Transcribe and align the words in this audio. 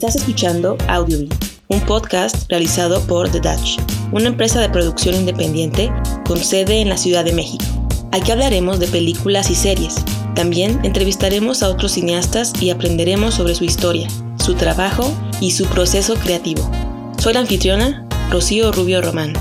Estás 0.00 0.16
escuchando 0.16 0.78
Audiobeat, 0.88 1.34
un 1.68 1.78
podcast 1.82 2.48
realizado 2.48 3.02
por 3.02 3.28
The 3.28 3.38
Dutch, 3.38 3.78
una 4.12 4.28
empresa 4.28 4.58
de 4.58 4.70
producción 4.70 5.14
independiente 5.14 5.92
con 6.26 6.38
sede 6.38 6.80
en 6.80 6.88
la 6.88 6.96
Ciudad 6.96 7.22
de 7.22 7.34
México. 7.34 7.66
Aquí 8.10 8.30
hablaremos 8.30 8.80
de 8.80 8.86
películas 8.86 9.50
y 9.50 9.54
series. 9.54 9.96
También 10.34 10.80
entrevistaremos 10.84 11.62
a 11.62 11.68
otros 11.68 11.92
cineastas 11.92 12.54
y 12.62 12.70
aprenderemos 12.70 13.34
sobre 13.34 13.54
su 13.54 13.64
historia, 13.64 14.08
su 14.42 14.54
trabajo 14.54 15.12
y 15.38 15.50
su 15.50 15.66
proceso 15.66 16.14
creativo. 16.14 16.70
Soy 17.18 17.34
la 17.34 17.40
anfitriona, 17.40 18.08
Rocío 18.30 18.72
Rubio 18.72 19.02
Román. 19.02 19.34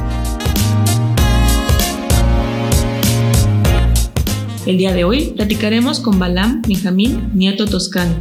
El 4.65 4.77
día 4.77 4.91
de 4.91 5.05
hoy 5.05 5.31
platicaremos 5.37 6.01
con 6.01 6.19
Balam 6.19 6.61
Benjamín 6.63 7.31
Nieto 7.33 7.65
Toscano, 7.65 8.15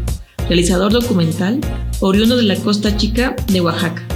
realizador 0.48 0.92
documental, 0.92 1.60
oriundo 2.00 2.36
de 2.36 2.44
la 2.44 2.56
Costa 2.56 2.96
Chica 2.96 3.34
de 3.48 3.60
Oaxaca. 3.60 4.06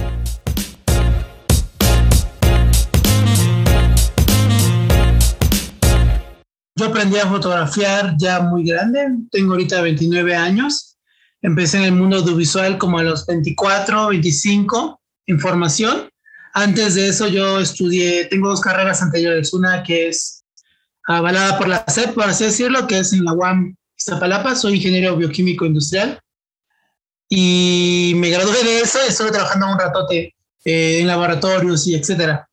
Yo 6.75 6.85
aprendí 6.87 7.17
a 7.17 7.27
fotografiar 7.27 8.15
ya 8.17 8.41
muy 8.41 8.65
grande, 8.65 9.07
tengo 9.31 9.53
ahorita 9.53 9.81
29 9.81 10.35
años. 10.35 10.97
Empecé 11.41 11.77
en 11.77 11.83
el 11.83 11.91
mundo 11.91 12.17
audiovisual 12.17 12.77
como 12.77 12.99
a 12.99 13.03
los 13.03 13.25
24, 13.25 14.07
25, 14.09 15.01
en 15.27 15.39
formación. 15.39 16.09
Antes 16.53 16.95
de 16.95 17.09
eso 17.09 17.27
yo 17.27 17.59
estudié, 17.59 18.25
tengo 18.25 18.49
dos 18.49 18.61
carreras 18.61 19.01
anteriores, 19.01 19.53
una 19.53 19.83
que 19.83 20.07
es 20.07 20.43
avalada 21.05 21.57
por 21.57 21.67
la 21.67 21.83
SEP, 21.85 22.13
por 22.13 22.23
así 22.23 22.45
decirlo, 22.45 22.87
que 22.87 22.99
es 22.99 23.11
en 23.11 23.25
la 23.25 23.33
UAM 23.33 23.75
Iztapalapa, 23.97 24.55
soy 24.55 24.75
ingeniero 24.75 25.15
bioquímico 25.17 25.65
industrial 25.65 26.22
y 27.35 28.13
me 28.15 28.29
gradué 28.29 28.63
de 28.63 28.81
eso 28.81 28.99
y 29.03 29.09
estuve 29.09 29.31
trabajando 29.31 29.67
un 29.67 29.79
ratote 29.79 30.35
eh, 30.65 30.99
en 30.99 31.07
laboratorios 31.07 31.87
y 31.87 31.95
etcétera. 31.95 32.47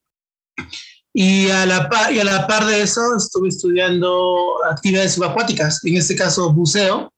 Y 1.13 1.51
a, 1.51 1.67
la 1.67 1.87
par, 1.91 2.11
y 2.11 2.19
a 2.19 2.25
la 2.25 2.47
par 2.47 2.65
de 2.65 2.81
eso 2.81 3.03
estuve 3.15 3.49
estudiando 3.49 4.55
actividades 4.71 5.13
subacuáticas, 5.13 5.85
en 5.85 5.99
este 5.99 6.17
caso 6.17 6.51
buceo, 6.55 7.13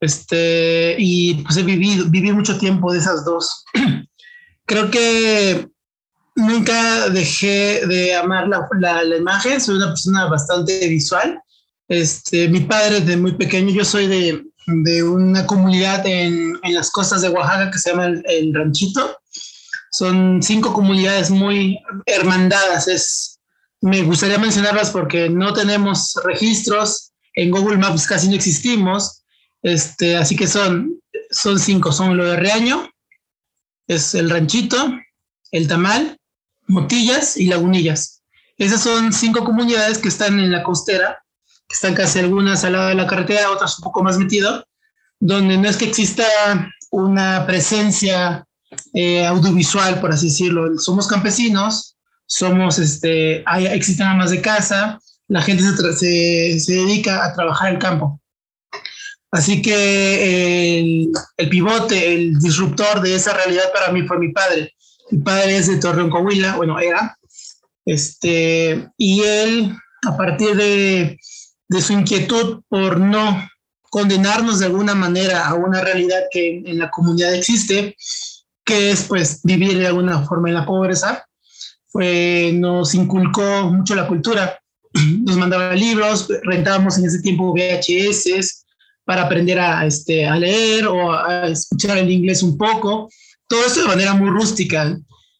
este, 0.00 0.96
y 0.98 1.34
pues 1.44 1.58
he 1.58 1.62
vivido, 1.62 2.06
viví 2.08 2.32
mucho 2.32 2.58
tiempo 2.58 2.92
de 2.92 2.98
esas 2.98 3.24
dos. 3.24 3.64
Creo 4.66 4.90
que 4.90 5.68
nunca 6.34 7.08
dejé 7.10 7.86
de 7.86 8.16
amar 8.16 8.48
la, 8.48 8.66
la, 8.80 9.04
la, 9.04 9.16
imagen, 9.16 9.60
soy 9.60 9.76
una 9.76 9.90
persona 9.90 10.26
bastante 10.26 10.88
visual. 10.88 11.40
Este, 11.86 12.48
mi 12.48 12.60
padre 12.62 13.00
desde 13.00 13.16
muy 13.16 13.36
pequeño, 13.36 13.72
yo 13.72 13.84
soy 13.84 14.08
de, 14.08 14.42
de 14.66 15.02
una 15.02 15.46
comunidad 15.46 16.06
en, 16.06 16.58
en, 16.62 16.74
las 16.74 16.90
costas 16.90 17.22
de 17.22 17.28
Oaxaca 17.28 17.70
que 17.70 17.78
se 17.78 17.90
llama 17.90 18.06
el, 18.06 18.54
Ranchito. 18.54 19.18
Son 19.90 20.42
cinco 20.42 20.72
comunidades 20.72 21.30
muy 21.30 21.78
hermandadas. 22.06 22.88
Es, 22.88 23.40
me 23.80 24.02
gustaría 24.02 24.38
mencionarlas 24.38 24.90
porque 24.90 25.28
no 25.28 25.52
tenemos 25.52 26.14
registros, 26.24 27.12
en 27.34 27.50
Google 27.50 27.78
Maps 27.78 28.06
casi 28.06 28.28
no 28.28 28.34
existimos, 28.34 29.24
este, 29.62 30.16
así 30.16 30.36
que 30.36 30.46
son, 30.46 31.00
son 31.30 31.58
cinco, 31.58 31.90
son 31.90 32.16
lo 32.16 32.24
de 32.24 32.36
Reaño, 32.36 32.88
es 33.86 34.14
el 34.14 34.30
Ranchito, 34.30 34.92
el 35.50 35.68
Tamal, 35.68 36.18
Motillas 36.66 37.36
y 37.36 37.46
Lagunillas. 37.46 38.22
Esas 38.56 38.82
son 38.82 39.12
cinco 39.12 39.44
comunidades 39.44 39.98
que 39.98 40.08
están 40.08 40.38
en 40.38 40.52
la 40.52 40.62
costera 40.62 41.23
que 41.68 41.74
están 41.74 41.94
casi 41.94 42.18
algunas 42.18 42.64
al 42.64 42.72
lado 42.72 42.88
de 42.88 42.94
la 42.94 43.06
carretera, 43.06 43.50
otras 43.50 43.78
un 43.78 43.84
poco 43.84 44.02
más 44.02 44.18
metido, 44.18 44.66
donde 45.20 45.56
no 45.56 45.68
es 45.68 45.76
que 45.76 45.86
exista 45.86 46.24
una 46.90 47.46
presencia 47.46 48.46
eh, 48.92 49.24
audiovisual, 49.26 50.00
por 50.00 50.12
así 50.12 50.28
decirlo. 50.28 50.78
Somos 50.78 51.06
campesinos, 51.06 51.96
somos, 52.26 52.78
este, 52.78 53.42
hay, 53.46 53.66
existen 53.66 54.06
amas 54.06 54.30
de 54.30 54.40
casa, 54.40 54.98
la 55.28 55.42
gente 55.42 55.62
se, 55.62 55.92
se, 55.94 56.60
se, 56.60 56.72
dedica 56.72 57.24
a 57.24 57.32
trabajar 57.34 57.72
el 57.72 57.78
campo. 57.78 58.20
Así 59.30 59.62
que 59.62 60.78
el, 60.78 61.10
el, 61.36 61.48
pivote, 61.48 62.14
el 62.14 62.38
disruptor 62.38 63.00
de 63.00 63.16
esa 63.16 63.34
realidad 63.34 63.72
para 63.72 63.90
mí 63.90 64.06
fue 64.06 64.18
mi 64.18 64.30
padre. 64.30 64.72
Mi 65.10 65.18
padre 65.18 65.56
es 65.56 65.66
de 65.66 65.78
Torreón, 65.78 66.10
Coahuila, 66.10 66.56
bueno, 66.56 66.78
era. 66.78 67.18
Este, 67.84 68.88
y 68.96 69.22
él, 69.22 69.76
a 70.06 70.16
partir 70.16 70.54
de 70.54 71.18
de 71.74 71.82
su 71.82 71.92
inquietud 71.92 72.62
por 72.68 73.00
no 73.00 73.48
condenarnos 73.90 74.60
de 74.60 74.66
alguna 74.66 74.94
manera 74.94 75.46
a 75.46 75.54
una 75.54 75.80
realidad 75.80 76.22
que 76.30 76.62
en 76.64 76.78
la 76.78 76.88
comunidad 76.90 77.34
existe, 77.34 77.96
que 78.64 78.92
es 78.92 79.02
pues 79.02 79.40
vivir 79.42 79.76
de 79.78 79.88
alguna 79.88 80.24
forma 80.24 80.48
en 80.48 80.54
la 80.54 80.64
pobreza, 80.64 81.26
fue, 81.88 82.52
nos 82.54 82.94
inculcó 82.94 83.70
mucho 83.72 83.96
la 83.96 84.06
cultura, 84.06 84.58
nos 85.24 85.36
mandaba 85.36 85.74
libros, 85.74 86.28
rentábamos 86.44 86.96
en 86.98 87.06
ese 87.06 87.20
tiempo 87.22 87.52
VHS 87.52 88.64
para 89.04 89.22
aprender 89.22 89.58
a, 89.58 89.84
este, 89.84 90.26
a 90.26 90.36
leer 90.36 90.86
o 90.86 91.12
a 91.12 91.48
escuchar 91.48 91.98
el 91.98 92.10
inglés 92.10 92.42
un 92.42 92.56
poco, 92.56 93.08
todo 93.48 93.66
esto 93.66 93.82
de 93.82 93.88
manera 93.88 94.14
muy 94.14 94.30
rústica. 94.30 94.96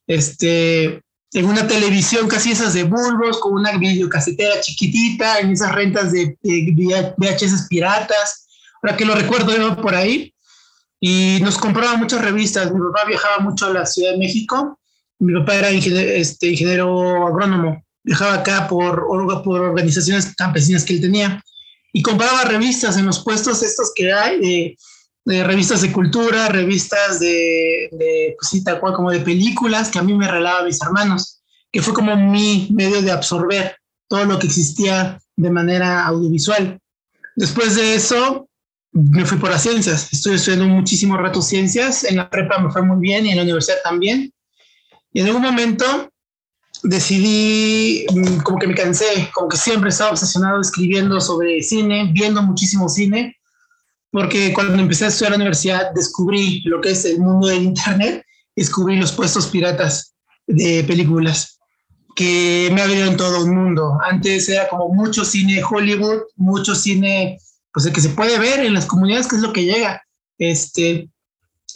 Este, 0.06 1.00
en 1.34 1.46
una 1.46 1.66
televisión 1.66 2.28
casi 2.28 2.52
esas 2.52 2.74
de 2.74 2.84
bulbos, 2.84 3.38
con 3.40 3.54
una 3.54 3.76
videocasetera 3.76 4.60
chiquitita, 4.60 5.40
en 5.40 5.50
esas 5.50 5.72
rentas 5.72 6.12
de, 6.12 6.38
de 6.42 7.12
VHS 7.16 7.66
piratas, 7.68 8.46
ahora 8.80 8.96
que 8.96 9.04
lo 9.04 9.16
recuerdo 9.16 9.56
yo 9.56 9.76
por 9.76 9.96
ahí, 9.96 10.32
y 11.00 11.40
nos 11.42 11.58
compraba 11.58 11.96
muchas 11.96 12.22
revistas. 12.22 12.72
Mi 12.72 12.78
papá 12.80 13.06
viajaba 13.08 13.38
mucho 13.40 13.66
a 13.66 13.70
la 13.70 13.84
Ciudad 13.84 14.12
de 14.12 14.18
México, 14.18 14.78
mi 15.18 15.34
papá 15.40 15.56
era 15.56 15.72
ingeniero, 15.72 16.08
este, 16.12 16.50
ingeniero 16.50 17.26
agrónomo, 17.26 17.84
viajaba 18.04 18.34
acá 18.34 18.68
por, 18.68 19.04
por 19.42 19.60
organizaciones 19.60 20.32
campesinas 20.36 20.84
que 20.84 20.94
él 20.94 21.00
tenía, 21.00 21.42
y 21.92 22.00
compraba 22.00 22.44
revistas 22.44 22.96
en 22.96 23.06
los 23.06 23.24
puestos 23.24 23.60
estos 23.64 23.90
que 23.92 24.12
hay, 24.12 24.38
de, 24.38 24.76
de 25.24 25.42
revistas 25.42 25.80
de 25.80 25.92
cultura, 25.92 26.48
revistas 26.48 27.18
de, 27.18 27.88
de 27.92 28.36
pues 28.38 28.62
cual 28.78 28.92
como 28.92 29.10
de 29.10 29.20
películas 29.20 29.90
que 29.90 29.98
a 29.98 30.02
mí 30.02 30.14
me 30.14 30.30
relaba 30.30 30.64
mis 30.64 30.80
hermanos, 30.82 31.42
que 31.72 31.80
fue 31.80 31.94
como 31.94 32.16
mi 32.16 32.68
medio 32.70 33.00
de 33.00 33.10
absorber 33.10 33.76
todo 34.08 34.24
lo 34.26 34.38
que 34.38 34.46
existía 34.46 35.18
de 35.36 35.50
manera 35.50 36.04
audiovisual. 36.06 36.78
Después 37.36 37.74
de 37.74 37.94
eso, 37.94 38.48
me 38.92 39.24
fui 39.24 39.38
por 39.38 39.50
las 39.50 39.62
ciencias. 39.62 40.12
Estoy 40.12 40.34
estudiando 40.36 40.66
muchísimo 40.66 41.16
rato 41.16 41.42
ciencias. 41.42 42.04
En 42.04 42.16
la 42.16 42.30
prepa 42.30 42.58
me 42.58 42.70
fue 42.70 42.82
muy 42.82 43.00
bien 43.00 43.26
y 43.26 43.30
en 43.30 43.36
la 43.36 43.42
universidad 43.42 43.78
también. 43.82 44.32
Y 45.12 45.20
en 45.20 45.26
algún 45.26 45.42
momento 45.42 46.10
decidí, 46.82 48.06
mm, 48.12 48.42
como 48.42 48.58
que 48.58 48.66
me 48.66 48.74
cansé, 48.74 49.30
como 49.32 49.48
que 49.48 49.56
siempre 49.56 49.88
estaba 49.88 50.10
obsesionado 50.10 50.60
escribiendo 50.60 51.20
sobre 51.20 51.62
cine, 51.62 52.10
viendo 52.12 52.42
muchísimo 52.42 52.88
cine 52.88 53.36
porque 54.14 54.52
cuando 54.52 54.80
empecé 54.80 55.06
a 55.06 55.08
estudiar 55.08 55.32
la 55.32 55.38
universidad 55.38 55.90
descubrí 55.92 56.60
lo 56.66 56.80
que 56.80 56.92
es 56.92 57.04
el 57.04 57.18
mundo 57.18 57.48
del 57.48 57.64
Internet, 57.64 58.24
descubrí 58.54 58.96
los 58.96 59.10
puestos 59.10 59.48
piratas 59.48 60.14
de 60.46 60.84
películas 60.84 61.58
que 62.14 62.70
me 62.72 62.80
en 62.80 63.16
todo 63.16 63.44
el 63.44 63.50
mundo. 63.50 63.98
Antes 64.08 64.48
era 64.48 64.68
como 64.68 64.90
mucho 64.90 65.24
cine 65.24 65.64
Hollywood, 65.68 66.20
mucho 66.36 66.76
cine, 66.76 67.38
pues 67.72 67.86
el 67.86 67.92
que 67.92 68.00
se 68.00 68.10
puede 68.10 68.38
ver 68.38 68.60
en 68.60 68.74
las 68.74 68.86
comunidades, 68.86 69.26
que 69.26 69.34
es 69.34 69.42
lo 69.42 69.52
que 69.52 69.64
llega, 69.64 70.00
este, 70.38 71.08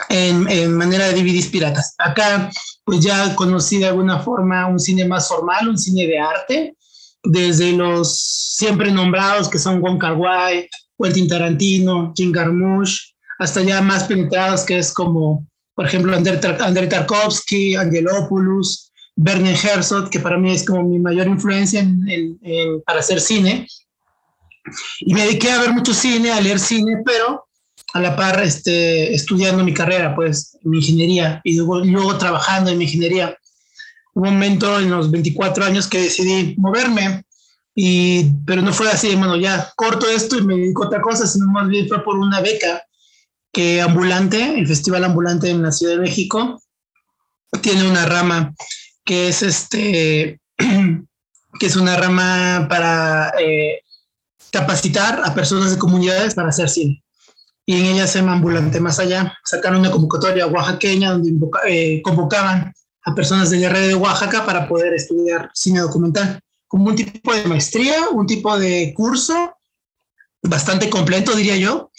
en, 0.08 0.48
en 0.48 0.76
manera 0.76 1.08
de 1.08 1.20
DVDs 1.20 1.48
piratas. 1.48 1.96
Acá, 1.98 2.52
pues 2.84 3.00
ya 3.00 3.34
conocí 3.34 3.78
de 3.78 3.88
alguna 3.88 4.20
forma 4.20 4.64
un 4.68 4.78
cine 4.78 5.04
más 5.06 5.26
formal, 5.26 5.68
un 5.68 5.76
cine 5.76 6.06
de 6.06 6.20
arte, 6.20 6.76
desde 7.24 7.72
los 7.72 8.16
siempre 8.54 8.92
nombrados 8.92 9.48
que 9.48 9.58
son 9.58 9.80
Wong 9.80 9.98
Kar 9.98 10.14
Wai, 10.14 10.68
Quentin 11.00 11.28
Tarantino, 11.28 12.12
Jim 12.16 12.32
Jarmusch, 12.32 13.14
hasta 13.38 13.62
ya 13.62 13.80
más 13.80 14.04
penetrados 14.04 14.64
que 14.64 14.78
es 14.78 14.92
como, 14.92 15.46
por 15.74 15.86
ejemplo, 15.86 16.14
Andrei, 16.14 16.88
Tarkovsky, 16.88 17.76
Angelopoulos, 17.76 18.92
Werner 19.16 19.56
Herzog, 19.56 20.10
que 20.10 20.20
para 20.20 20.38
mí 20.38 20.52
es 20.52 20.64
como 20.64 20.82
mi 20.82 20.98
mayor 20.98 21.26
influencia 21.26 21.80
en, 21.80 22.08
en, 22.08 22.38
en, 22.42 22.82
para 22.82 23.00
hacer 23.00 23.20
cine. 23.20 23.66
Y 25.00 25.14
me 25.14 25.24
dediqué 25.24 25.50
a 25.50 25.60
ver 25.60 25.72
mucho 25.72 25.94
cine, 25.94 26.30
a 26.30 26.40
leer 26.40 26.58
cine, 26.58 27.02
pero 27.04 27.48
a 27.94 28.00
la 28.00 28.16
par 28.16 28.42
este, 28.42 29.14
estudiando 29.14 29.64
mi 29.64 29.72
carrera, 29.72 30.14
pues, 30.14 30.58
mi 30.62 30.78
ingeniería, 30.78 31.40
y 31.44 31.56
luego, 31.56 31.80
luego 31.80 32.18
trabajando 32.18 32.70
en 32.70 32.78
mi 32.78 32.84
ingeniería. 32.84 33.36
Un 34.14 34.24
momento 34.24 34.78
en 34.78 34.90
los 34.90 35.10
24 35.10 35.64
años 35.64 35.86
que 35.86 36.02
decidí 36.02 36.54
moverme 36.58 37.22
y, 37.80 38.24
pero 38.44 38.60
no 38.60 38.72
fue 38.72 38.90
así, 38.90 39.14
bueno, 39.14 39.36
ya 39.36 39.72
corto 39.76 40.08
esto 40.08 40.36
y 40.36 40.42
me 40.42 40.56
dedico 40.56 40.82
a 40.82 40.86
otra 40.88 41.00
cosa, 41.00 41.28
sino 41.28 41.46
más 41.46 41.68
bien 41.68 41.86
fue 41.86 42.02
por 42.02 42.18
una 42.18 42.40
beca 42.40 42.82
que 43.52 43.80
Ambulante, 43.80 44.58
el 44.58 44.66
Festival 44.66 45.04
Ambulante 45.04 45.48
en 45.48 45.62
la 45.62 45.70
Ciudad 45.70 45.94
de 45.94 46.00
México, 46.00 46.60
tiene 47.62 47.88
una 47.88 48.04
rama 48.04 48.52
que 49.04 49.28
es 49.28 49.42
este, 49.42 50.40
que 50.58 51.66
es 51.66 51.76
una 51.76 51.96
rama 51.96 52.66
para 52.68 53.32
eh, 53.38 53.82
capacitar 54.50 55.22
a 55.24 55.32
personas 55.32 55.70
de 55.70 55.78
comunidades 55.78 56.34
para 56.34 56.48
hacer 56.48 56.68
cine. 56.68 57.04
y 57.64 57.78
en 57.78 57.84
ella 57.84 58.08
se 58.08 58.18
llama 58.18 58.32
Ambulante 58.32 58.80
Más 58.80 58.98
Allá. 58.98 59.38
Sacaron 59.44 59.78
una 59.78 59.92
convocatoria 59.92 60.48
oaxaqueña 60.48 61.12
donde 61.12 61.32
eh, 61.68 62.02
convocaban 62.02 62.74
a 63.04 63.14
personas 63.14 63.50
de 63.50 63.60
Guerrero 63.60 63.86
de 63.86 63.94
Oaxaca 63.94 64.44
para 64.44 64.66
poder 64.66 64.94
estudiar 64.94 65.48
cine 65.54 65.78
documental, 65.78 66.40
como 66.68 66.86
un 66.86 66.94
tipo 66.94 67.34
de 67.34 67.44
maestría, 67.44 68.10
un 68.10 68.26
tipo 68.26 68.58
de 68.58 68.92
curso 68.94 69.56
bastante 70.42 70.88
completo, 70.88 71.34
diría 71.34 71.56
yo. 71.56 71.90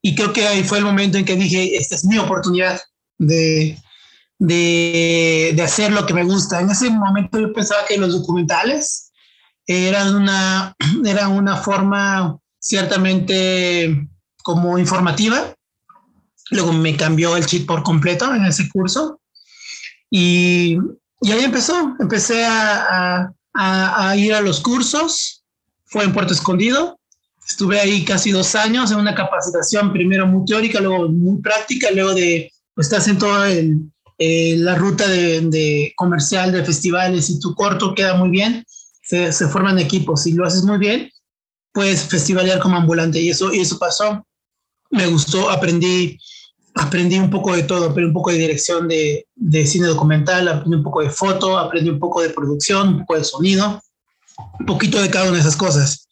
Y 0.00 0.14
creo 0.14 0.32
que 0.32 0.46
ahí 0.46 0.62
fue 0.62 0.78
el 0.78 0.84
momento 0.84 1.18
en 1.18 1.24
que 1.24 1.36
dije, 1.36 1.76
esta 1.76 1.94
es 1.94 2.04
mi 2.04 2.18
oportunidad 2.18 2.80
de, 3.18 3.78
de, 4.38 5.52
de 5.54 5.62
hacer 5.62 5.92
lo 5.92 6.06
que 6.06 6.14
me 6.14 6.24
gusta. 6.24 6.60
En 6.60 6.70
ese 6.70 6.90
momento 6.90 7.38
yo 7.38 7.52
pensaba 7.52 7.86
que 7.86 7.96
los 7.96 8.12
documentales 8.12 9.12
eran 9.66 10.14
una, 10.14 10.76
era 11.04 11.28
una 11.28 11.56
forma 11.56 12.38
ciertamente 12.58 14.08
como 14.42 14.78
informativa. 14.78 15.54
Luego 16.50 16.72
me 16.72 16.96
cambió 16.96 17.36
el 17.36 17.46
chip 17.46 17.66
por 17.66 17.82
completo 17.82 18.34
en 18.34 18.44
ese 18.44 18.68
curso. 18.68 19.20
Y, 20.10 20.76
y 21.20 21.32
ahí 21.32 21.44
empezó. 21.44 21.96
Empecé 21.98 22.44
a, 22.44 23.20
a, 23.20 23.32
a, 23.54 24.16
ir 24.16 24.34
a 24.34 24.40
los 24.40 24.60
cursos. 24.60 25.42
Fue 25.84 26.04
en 26.04 26.12
Puerto 26.12 26.32
Escondido. 26.32 26.98
Estuve 27.46 27.80
ahí 27.80 28.04
casi 28.04 28.30
dos 28.30 28.54
años 28.54 28.90
en 28.92 28.98
una 28.98 29.14
capacitación, 29.14 29.92
primero 29.92 30.26
muy 30.26 30.44
teórica, 30.44 30.80
luego 30.80 31.08
muy 31.08 31.42
práctica, 31.42 31.90
luego 31.90 32.14
de, 32.14 32.50
pues 32.74 32.86
estás 32.86 33.08
en 33.08 33.18
toda 33.18 33.50
eh, 33.50 34.54
la 34.58 34.76
ruta 34.76 35.06
de, 35.08 35.40
de, 35.42 35.92
comercial 35.96 36.52
de 36.52 36.64
festivales 36.64 37.28
y 37.30 37.40
tu 37.40 37.54
corto 37.54 37.94
queda 37.94 38.14
muy 38.14 38.30
bien, 38.30 38.64
se, 39.02 39.32
se 39.32 39.48
forman 39.48 39.78
equipos 39.80 40.26
y 40.26 40.32
lo 40.32 40.46
haces 40.46 40.62
muy 40.62 40.78
bien, 40.78 41.10
puedes 41.72 42.04
festivalear 42.04 42.60
como 42.60 42.76
ambulante 42.76 43.20
y 43.20 43.30
eso, 43.30 43.52
y 43.52 43.60
eso 43.60 43.78
pasó 43.78 44.24
me 44.92 45.06
gustó, 45.06 45.50
aprendí, 45.50 46.18
aprendí 46.74 47.18
un 47.18 47.30
poco 47.30 47.54
de 47.54 47.62
todo, 47.64 47.86
aprendí 47.86 48.08
un 48.08 48.14
poco 48.14 48.30
de 48.30 48.38
dirección 48.38 48.88
de, 48.88 49.26
de 49.34 49.66
cine 49.66 49.86
documental, 49.86 50.48
aprendí 50.48 50.76
un 50.76 50.82
poco 50.82 51.02
de 51.02 51.10
foto, 51.10 51.58
aprendí 51.58 51.90
un 51.90 51.98
poco 51.98 52.22
de 52.22 52.30
producción, 52.30 52.88
un 52.88 52.98
poco 53.00 53.16
de 53.16 53.24
sonido, 53.24 53.82
un 54.60 54.66
poquito 54.66 55.00
de 55.00 55.10
cada 55.10 55.26
una 55.26 55.34
de 55.34 55.40
esas 55.40 55.56
cosas. 55.56 56.08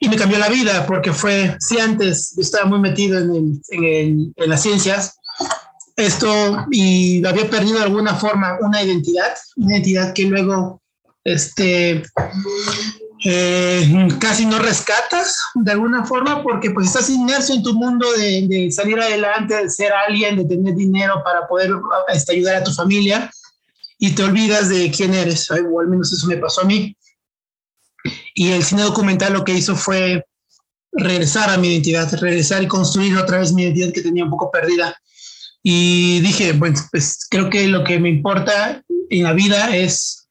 Y 0.00 0.08
me 0.08 0.16
cambió 0.16 0.38
la 0.38 0.48
vida 0.48 0.86
porque 0.86 1.12
fue, 1.12 1.56
si 1.60 1.78
antes 1.78 2.34
yo 2.36 2.42
estaba 2.42 2.64
muy 2.64 2.80
metido 2.80 3.18
en, 3.18 3.60
en 3.70 4.34
las 4.36 4.62
ciencias, 4.62 5.14
esto 5.96 6.66
y 6.70 7.24
había 7.24 7.48
perdido 7.48 7.78
de 7.78 7.84
alguna 7.84 8.14
forma 8.14 8.58
una 8.60 8.82
identidad, 8.82 9.34
una 9.56 9.74
identidad 9.74 10.12
que 10.12 10.24
luego 10.24 10.82
este, 11.24 12.02
eh, 13.24 14.08
casi 14.18 14.46
no 14.46 14.58
rescatas 14.58 15.38
de 15.54 15.70
alguna 15.70 16.04
forma 16.04 16.42
porque 16.42 16.70
pues 16.70 16.88
estás 16.88 17.08
inmerso 17.08 17.54
en 17.54 17.62
tu 17.62 17.72
mundo 17.74 18.10
de, 18.12 18.46
de, 18.48 18.72
salir 18.72 18.98
adelante, 18.98 19.54
de 19.54 19.70
ser 19.70 19.92
alguien, 19.92 20.36
de 20.36 20.44
tener 20.44 20.74
dinero 20.74 21.22
para 21.24 21.46
poder 21.46 21.70
este, 22.08 22.32
ayudar 22.32 22.56
a 22.56 22.64
tu 22.64 22.72
familia 22.72 23.30
y 23.98 24.10
te 24.12 24.24
olvidas 24.24 24.68
de 24.68 24.90
quién 24.90 25.14
eres, 25.14 25.48
o 25.50 25.80
al 25.80 25.86
menos 25.86 26.12
eso 26.12 26.26
me 26.26 26.36
pasó 26.36 26.62
a 26.62 26.64
mí. 26.64 26.96
Y 28.34 28.50
el 28.50 28.64
cine 28.64 28.82
documental 28.82 29.32
lo 29.32 29.44
que 29.44 29.54
hizo 29.54 29.76
fue 29.76 30.26
regresar 30.90 31.48
a 31.50 31.56
mi 31.56 31.68
identidad, 31.68 32.12
regresar 32.14 32.64
y 32.64 32.66
construir 32.66 33.16
otra 33.16 33.38
vez 33.38 33.52
mi 33.52 33.62
identidad 33.62 33.92
que 33.92 34.02
tenía 34.02 34.24
un 34.24 34.30
poco 34.30 34.50
perdida. 34.50 35.00
Y 35.62 36.18
dije, 36.18 36.52
bueno, 36.54 36.80
pues 36.90 37.28
creo 37.30 37.48
que 37.48 37.68
lo 37.68 37.84
que 37.84 38.00
me 38.00 38.08
importa 38.08 38.82
en 39.08 39.22
la 39.22 39.32
vida 39.32 39.76
es 39.76 40.28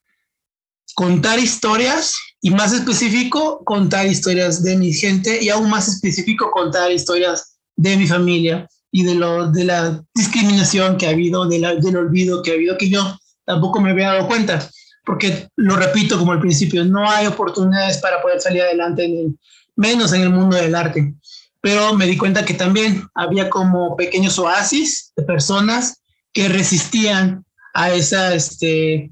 contar 0.93 1.39
historias 1.39 2.13
y 2.41 2.49
más 2.49 2.73
específico, 2.73 3.63
contar 3.63 4.07
historias 4.07 4.63
de 4.63 4.75
mi 4.75 4.91
gente 4.91 5.41
y 5.43 5.49
aún 5.49 5.69
más 5.69 5.87
específico, 5.87 6.49
contar 6.51 6.91
historias 6.91 7.57
de 7.75 7.95
mi 7.95 8.07
familia 8.07 8.67
y 8.91 9.03
de, 9.03 9.15
lo, 9.15 9.51
de 9.51 9.63
la 9.63 10.03
discriminación 10.13 10.97
que 10.97 11.07
ha 11.07 11.11
habido, 11.11 11.47
de 11.47 11.59
del 11.59 11.95
olvido 11.95 12.41
que 12.41 12.51
ha 12.51 12.53
habido, 12.55 12.77
que 12.77 12.89
yo 12.89 13.17
tampoco 13.45 13.79
me 13.79 13.91
había 13.91 14.13
dado 14.13 14.27
cuenta, 14.27 14.67
porque 15.05 15.49
lo 15.55 15.75
repito 15.75 16.17
como 16.17 16.31
al 16.31 16.41
principio, 16.41 16.83
no 16.83 17.09
hay 17.09 17.27
oportunidades 17.27 17.99
para 17.99 18.21
poder 18.21 18.41
salir 18.41 18.63
adelante, 18.63 19.05
en 19.05 19.17
el, 19.17 19.39
menos 19.75 20.11
en 20.13 20.21
el 20.21 20.29
mundo 20.31 20.57
del 20.57 20.75
arte. 20.75 21.13
Pero 21.61 21.93
me 21.93 22.07
di 22.07 22.17
cuenta 22.17 22.43
que 22.43 22.55
también 22.55 23.07
había 23.13 23.49
como 23.51 23.95
pequeños 23.95 24.39
oasis 24.39 25.13
de 25.15 25.23
personas 25.23 26.01
que 26.33 26.49
resistían 26.49 27.45
a 27.73 27.91
esa 27.91 28.33
este, 28.33 29.11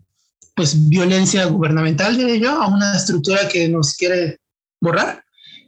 pues 0.60 0.90
violencia 0.90 1.46
gubernamental, 1.46 2.18
diría 2.18 2.36
yo, 2.36 2.62
a 2.62 2.68
una 2.68 2.94
estructura 2.94 3.48
que 3.48 3.70
nos 3.70 3.94
quiere 3.94 4.42
borrar, 4.82 5.24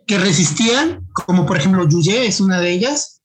que 0.05 0.17
resistían, 0.17 1.07
como 1.13 1.45
por 1.45 1.55
ejemplo 1.55 1.88
Yuye 1.88 2.25
es 2.25 2.41
una 2.41 2.59
de 2.59 2.71
ellas. 2.71 3.21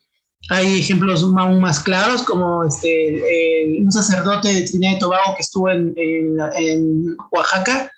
Hay 0.49 0.79
ejemplos 0.79 1.25
aún 1.25 1.61
más 1.61 1.81
claros, 1.81 2.23
como 2.23 2.63
este, 2.63 3.17
eh, 3.17 3.83
un 3.83 3.91
sacerdote 3.91 4.55
de 4.55 4.63
Trinidad 4.63 4.93
y 4.93 4.99
Tobago 5.01 5.35
que 5.35 5.43
estuvo 5.43 5.69
en, 5.69 5.93
en, 5.97 6.37
en 6.57 7.17
Oaxaca, 7.33 7.91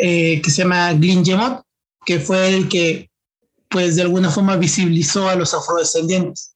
eh, 0.00 0.40
que 0.40 0.50
se 0.50 0.62
llama 0.62 0.94
Glyn 0.94 1.22
Yemot, 1.22 1.60
que 2.06 2.18
fue 2.18 2.48
el 2.48 2.66
que, 2.66 3.10
pues 3.68 3.96
de 3.96 4.02
alguna 4.02 4.30
forma, 4.30 4.56
visibilizó 4.56 5.28
a 5.28 5.34
los 5.34 5.52
afrodescendientes. 5.52 6.51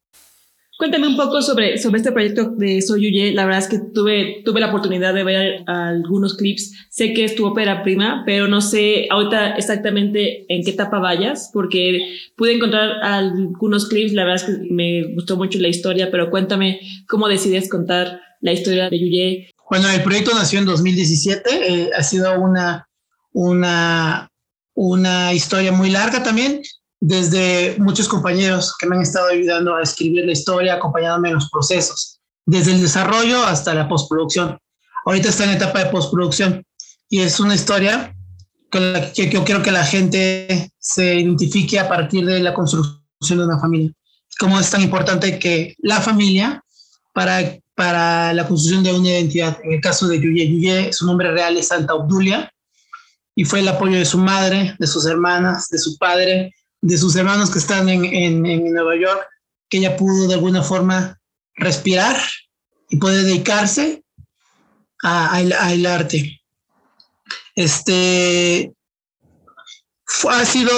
Cuéntame 0.78 1.08
un 1.08 1.16
poco 1.16 1.40
sobre, 1.40 1.78
sobre 1.78 1.98
este 1.98 2.12
proyecto 2.12 2.50
de 2.50 2.82
Soyuye. 2.82 3.32
La 3.32 3.46
verdad 3.46 3.62
es 3.62 3.68
que 3.68 3.78
tuve, 3.78 4.42
tuve 4.44 4.60
la 4.60 4.68
oportunidad 4.68 5.14
de 5.14 5.24
ver 5.24 5.64
algunos 5.66 6.34
clips. 6.34 6.72
Sé 6.90 7.14
que 7.14 7.24
es 7.24 7.34
tu 7.34 7.46
ópera 7.46 7.82
prima, 7.82 8.24
pero 8.26 8.46
no 8.46 8.60
sé 8.60 9.06
ahorita 9.10 9.54
exactamente 9.56 10.44
en 10.52 10.62
qué 10.62 10.72
etapa 10.72 10.98
vayas, 10.98 11.50
porque 11.50 12.18
pude 12.36 12.56
encontrar 12.56 13.02
algunos 13.02 13.88
clips. 13.88 14.12
La 14.12 14.24
verdad 14.24 14.48
es 14.48 14.54
que 14.54 14.70
me 14.70 15.14
gustó 15.14 15.38
mucho 15.38 15.58
la 15.60 15.68
historia, 15.68 16.10
pero 16.10 16.28
cuéntame 16.28 16.80
cómo 17.08 17.26
decides 17.26 17.70
contar 17.70 18.20
la 18.42 18.52
historia 18.52 18.90
de 18.90 18.98
Yuye. 18.98 19.50
Bueno, 19.70 19.88
el 19.88 20.02
proyecto 20.02 20.34
nació 20.34 20.58
en 20.58 20.66
2017. 20.66 21.50
Eh, 21.52 21.90
ha 21.96 22.02
sido 22.02 22.38
una, 22.38 22.86
una, 23.32 24.28
una 24.74 25.32
historia 25.32 25.72
muy 25.72 25.88
larga 25.88 26.22
también 26.22 26.60
desde 27.00 27.76
muchos 27.78 28.08
compañeros 28.08 28.74
que 28.78 28.86
me 28.86 28.96
han 28.96 29.02
estado 29.02 29.28
ayudando 29.28 29.76
a 29.76 29.82
escribir 29.82 30.24
la 30.24 30.32
historia, 30.32 30.74
acompañándome 30.74 31.28
en 31.28 31.34
los 31.34 31.50
procesos, 31.50 32.20
desde 32.44 32.72
el 32.72 32.80
desarrollo 32.80 33.44
hasta 33.44 33.74
la 33.74 33.88
postproducción. 33.88 34.58
Ahorita 35.04 35.28
está 35.28 35.44
en 35.44 35.50
etapa 35.50 35.84
de 35.84 35.90
postproducción 35.90 36.64
y 37.08 37.20
es 37.20 37.38
una 37.38 37.54
historia 37.54 38.14
con 38.70 38.92
la 38.92 39.12
que 39.12 39.30
yo 39.30 39.44
quiero 39.44 39.62
que 39.62 39.70
la 39.70 39.84
gente 39.84 40.72
se 40.78 41.20
identifique 41.20 41.78
a 41.78 41.88
partir 41.88 42.26
de 42.26 42.40
la 42.40 42.52
construcción 42.54 43.38
de 43.38 43.44
una 43.44 43.58
familia. 43.58 43.92
Cómo 44.38 44.58
es 44.58 44.70
tan 44.70 44.82
importante 44.82 45.38
que 45.38 45.74
la 45.78 46.00
familia 46.00 46.62
para, 47.12 47.56
para 47.74 48.32
la 48.32 48.46
construcción 48.46 48.82
de 48.82 48.92
una 48.92 49.08
identidad. 49.08 49.58
En 49.62 49.74
el 49.74 49.80
caso 49.80 50.08
de 50.08 50.20
Yuye, 50.20 50.48
Yuye, 50.48 50.92
su 50.92 51.06
nombre 51.06 51.30
real 51.30 51.56
es 51.56 51.68
Santa 51.68 51.94
Obdulia 51.94 52.52
y 53.34 53.44
fue 53.44 53.60
el 53.60 53.68
apoyo 53.68 53.98
de 53.98 54.04
su 54.04 54.18
madre, 54.18 54.74
de 54.78 54.86
sus 54.86 55.06
hermanas, 55.06 55.68
de 55.68 55.78
su 55.78 55.96
padre, 55.98 56.52
de 56.86 56.98
sus 56.98 57.16
hermanos 57.16 57.50
que 57.50 57.58
están 57.58 57.88
en, 57.88 58.04
en, 58.04 58.46
en 58.46 58.72
Nueva 58.72 58.94
York, 58.96 59.26
que 59.68 59.78
ella 59.78 59.96
pudo 59.96 60.28
de 60.28 60.34
alguna 60.34 60.62
forma 60.62 61.18
respirar 61.54 62.16
y 62.88 62.96
poder 62.96 63.24
dedicarse 63.24 64.04
al 65.02 65.86
arte. 65.86 66.40
Este 67.54 68.72
fue, 70.04 70.32
ha 70.32 70.44
sido, 70.44 70.70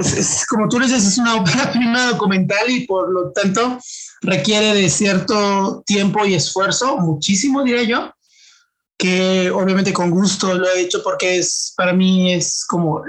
es, 0.00 0.46
como 0.46 0.68
tú 0.68 0.78
dices, 0.78 1.04
es 1.04 1.18
una 1.18 1.36
obra 1.36 1.70
prima 1.72 2.06
documental 2.06 2.70
y 2.70 2.86
por 2.86 3.12
lo 3.12 3.30
tanto 3.32 3.78
requiere 4.22 4.74
de 4.74 4.88
cierto 4.88 5.82
tiempo 5.84 6.24
y 6.24 6.34
esfuerzo, 6.34 6.96
muchísimo 6.98 7.62
diría 7.62 7.82
yo, 7.82 8.14
que 8.96 9.50
obviamente 9.50 9.92
con 9.92 10.10
gusto 10.10 10.54
lo 10.54 10.66
he 10.68 10.80
hecho 10.80 11.02
porque 11.02 11.38
es 11.38 11.74
para 11.76 11.92
mí 11.92 12.32
es 12.32 12.64
como 12.66 13.02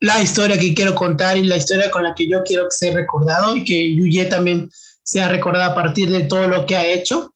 la 0.00 0.22
historia 0.22 0.58
que 0.58 0.74
quiero 0.74 0.94
contar 0.94 1.36
y 1.36 1.44
la 1.44 1.56
historia 1.56 1.90
con 1.90 2.04
la 2.04 2.14
que 2.14 2.28
yo 2.28 2.42
quiero 2.44 2.70
sea 2.70 2.94
recordado 2.94 3.56
y 3.56 3.64
que 3.64 3.94
Yuye 3.94 4.26
también 4.26 4.70
sea 5.02 5.28
recordada 5.28 5.66
a 5.66 5.74
partir 5.74 6.10
de 6.10 6.24
todo 6.24 6.46
lo 6.46 6.66
que 6.66 6.76
ha 6.76 6.86
hecho. 6.86 7.34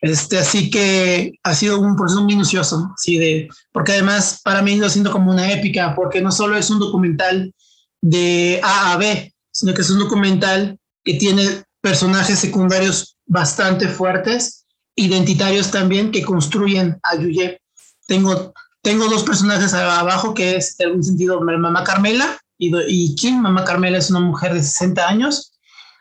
Este, 0.00 0.38
así 0.38 0.70
que 0.70 1.32
ha 1.42 1.54
sido 1.54 1.78
un 1.78 1.96
proceso 1.96 2.24
minucioso, 2.24 2.90
sí, 2.96 3.18
de, 3.18 3.48
porque 3.70 3.92
además 3.92 4.40
para 4.42 4.62
mí 4.62 4.76
lo 4.76 4.88
siento 4.88 5.12
como 5.12 5.30
una 5.30 5.52
épica, 5.52 5.94
porque 5.94 6.22
no 6.22 6.32
solo 6.32 6.56
es 6.56 6.70
un 6.70 6.78
documental 6.78 7.52
de 8.00 8.60
A 8.62 8.92
a 8.92 8.96
B, 8.96 9.34
sino 9.52 9.74
que 9.74 9.82
es 9.82 9.90
un 9.90 9.98
documental 9.98 10.78
que 11.04 11.14
tiene 11.14 11.64
personajes 11.82 12.38
secundarios 12.38 13.18
bastante 13.26 13.88
fuertes, 13.88 14.64
identitarios 14.94 15.70
también, 15.70 16.10
que 16.10 16.22
construyen 16.22 16.98
a 17.02 17.16
Yuye. 17.16 17.60
Tengo 18.06 18.54
tengo 18.82 19.08
dos 19.08 19.24
personajes 19.24 19.74
abajo 19.74 20.34
que 20.34 20.56
es 20.56 20.78
en 20.78 20.88
algún 20.88 21.04
sentido 21.04 21.40
mamá 21.40 21.84
Carmela 21.84 22.38
y, 22.58 22.72
y 22.88 23.14
Kim. 23.14 23.40
Mamá 23.40 23.64
Carmela 23.64 23.98
es 23.98 24.10
una 24.10 24.20
mujer 24.20 24.54
de 24.54 24.62
60 24.62 25.06
años. 25.06 25.52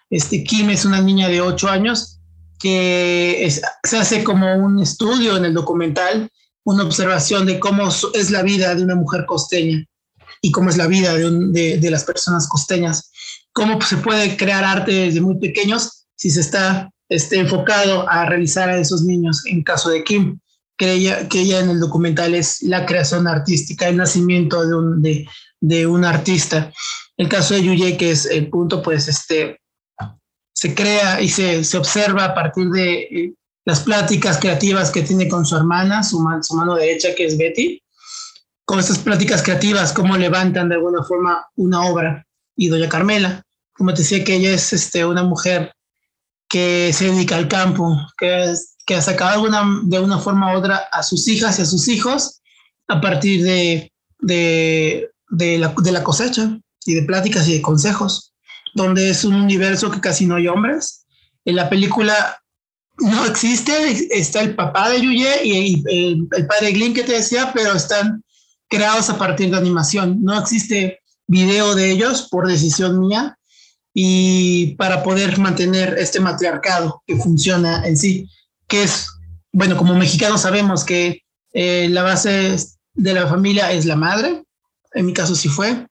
Este 0.10 0.44
Kim 0.44 0.70
es 0.70 0.86
una 0.86 1.02
niña 1.02 1.28
de 1.28 1.42
8 1.42 1.70
años 1.70 2.20
que 2.60 3.46
es, 3.46 3.62
se 3.84 3.98
hace 3.98 4.24
como 4.24 4.56
un 4.56 4.80
estudio 4.80 5.38
en 5.38 5.46
el 5.46 5.54
documental, 5.54 6.30
una 6.66 6.84
observación 6.84 7.46
de 7.46 7.60
cómo 7.60 7.88
es 7.88 8.32
la 8.32 8.44
vida 8.44 8.76
de 8.76 8.84
una 8.84 8.96
mujer 8.96 9.26
costeña 9.26 9.86
y 10.42 10.52
cómo 10.52 10.70
es 10.70 10.78
la 10.78 10.88
vida 10.88 11.14
de, 11.14 11.26
un, 11.26 11.54
de, 11.54 11.78
de 11.78 11.92
las 11.92 12.04
personas 12.04 12.48
costeñas 12.48 13.12
cómo 13.54 13.82
se 13.82 13.98
puede 13.98 14.38
crear 14.38 14.64
arte 14.64 14.92
desde 14.92 15.22
muy 15.22 15.38
pequeños 15.38 16.06
si 16.16 16.30
se 16.30 16.42
está 16.42 16.90
este, 17.10 17.40
enfocado 17.40 18.10
a 18.10 18.26
realizar 18.26 18.70
a 18.70 18.78
esos 18.78 19.04
niños. 19.04 19.46
En 19.46 19.64
caso 19.64 19.90
de 19.90 20.04
Kim, 20.04 20.40
que 20.80 20.94
ella, 20.94 21.28
que 21.28 21.42
ella 21.42 21.60
en 21.60 21.70
el 21.70 21.80
documental 21.82 22.34
es 22.34 22.64
la 22.64 22.86
creación 22.86 23.28
artística, 23.28 23.90
el 23.90 23.98
nacimiento 23.98 24.66
de 24.66 24.74
un, 24.74 25.02
de, 25.02 25.28
de 25.60 25.86
un 25.86 26.06
artista. 26.06 26.72
El 27.18 27.28
caso 27.28 27.54
de 27.54 27.64
Yuye, 27.64 27.98
que 27.98 28.12
es 28.12 28.26
el 28.26 28.50
punto, 28.50 28.82
pues 28.82 29.10
este, 29.10 29.60
se 30.54 30.74
crea 30.74 31.20
y 31.20 31.28
se, 31.28 31.66
se 31.66 31.78
observa 31.78 32.24
a 32.24 32.34
partir 32.34 32.70
de 32.70 32.94
eh, 32.94 33.34
las 33.66 33.82
pláticas 33.82 34.38
creativas 34.38 34.90
que 34.90 35.02
tiene 35.02 35.28
con 35.28 35.46
su 35.46 35.58
hermana, 35.58 36.02
su, 36.02 36.26
su 36.44 36.56
mano 36.56 36.76
derecha, 36.76 37.14
que 37.14 37.26
es 37.26 37.38
Betty, 37.38 37.84
con 38.64 38.80
estas 38.80 39.00
pláticas 39.00 39.44
creativas, 39.44 39.92
cómo 39.92 40.16
levantan 40.16 40.70
de 40.70 40.76
alguna 40.76 41.04
forma 41.04 41.46
una 41.58 41.82
obra. 41.82 42.26
Y 42.56 42.70
doña 42.70 42.88
Carmela, 42.88 43.44
como 43.74 43.94
te 43.94 44.02
decía, 44.04 44.24
que 44.24 44.36
ella 44.36 44.52
es 44.52 44.72
este, 44.72 45.06
una 45.06 45.24
mujer 45.24 45.74
que 46.48 46.94
se 46.94 47.12
dedica 47.12 47.36
al 47.36 47.50
campo, 47.50 47.98
que, 48.18 48.56
que 48.90 48.96
ha 48.96 49.02
sacado 49.04 49.48
de 49.84 50.00
una 50.00 50.18
forma 50.18 50.52
u 50.52 50.58
otra 50.58 50.78
a 50.92 51.04
sus 51.04 51.28
hijas 51.28 51.60
y 51.60 51.62
a 51.62 51.66
sus 51.66 51.88
hijos 51.88 52.42
a 52.88 53.00
partir 53.00 53.44
de, 53.44 53.94
de, 54.18 55.12
de, 55.30 55.60
la, 55.60 55.76
de 55.80 55.92
la 55.92 56.04
cosecha 56.04 56.60
y 56.88 56.96
de 56.96 57.04
pláticas 57.04 57.48
y 57.48 57.54
de 57.54 57.62
consejos, 57.62 58.34
donde 58.74 59.12
es 59.12 59.24
un 59.24 59.36
universo 59.36 59.92
que 59.92 60.02
casi 60.02 60.26
no 60.26 60.38
hay 60.38 60.48
hombres. 60.48 61.06
En 61.46 61.56
la 61.56 61.70
película 61.70 62.42
no 62.98 63.28
existe, 63.28 64.08
está 64.10 64.42
el 64.42 64.56
papá 64.56 64.90
de 64.90 65.02
Yuye 65.02 65.44
y, 65.44 65.84
el, 65.88 66.28
el, 66.32 66.48
padre 66.48 66.72
Glyn 66.72 66.96
que 66.96 67.04
te 67.04 67.14
decía, 67.14 67.52
pero 67.54 67.74
están 67.74 68.24
creados 68.68 69.08
a 69.12 69.20
partir 69.20 69.52
de 69.52 69.58
animación. 69.58 70.24
No 70.24 70.36
existe 70.40 71.00
video 71.28 71.76
de 71.76 71.92
ellos 71.92 72.28
por 72.32 72.48
decisión 72.48 73.00
mía 73.00 73.38
y 73.94 74.74
para 74.78 75.04
poder 75.04 75.38
mantener 75.38 75.96
este 76.00 76.20
matriarcado 76.20 77.04
que 77.06 77.18
funciona 77.18 77.88
en 77.88 77.96
sí, 77.96 78.28
que 78.70 78.84
es, 78.84 79.10
bueno, 79.52 79.76
como 79.76 79.96
mexicanos 79.96 80.42
sabemos 80.42 80.86
que 80.86 81.24
eh, 81.54 81.90
la 81.90 82.04
base 82.04 82.56
de 82.94 83.14
la 83.14 83.28
familia 83.28 83.72
es 83.74 83.86
la 83.86 83.98
madre, 83.98 84.44
en 84.94 85.06
mi 85.06 85.14
caso 85.14 85.36
sí 85.36 85.50
fue, 85.50 85.88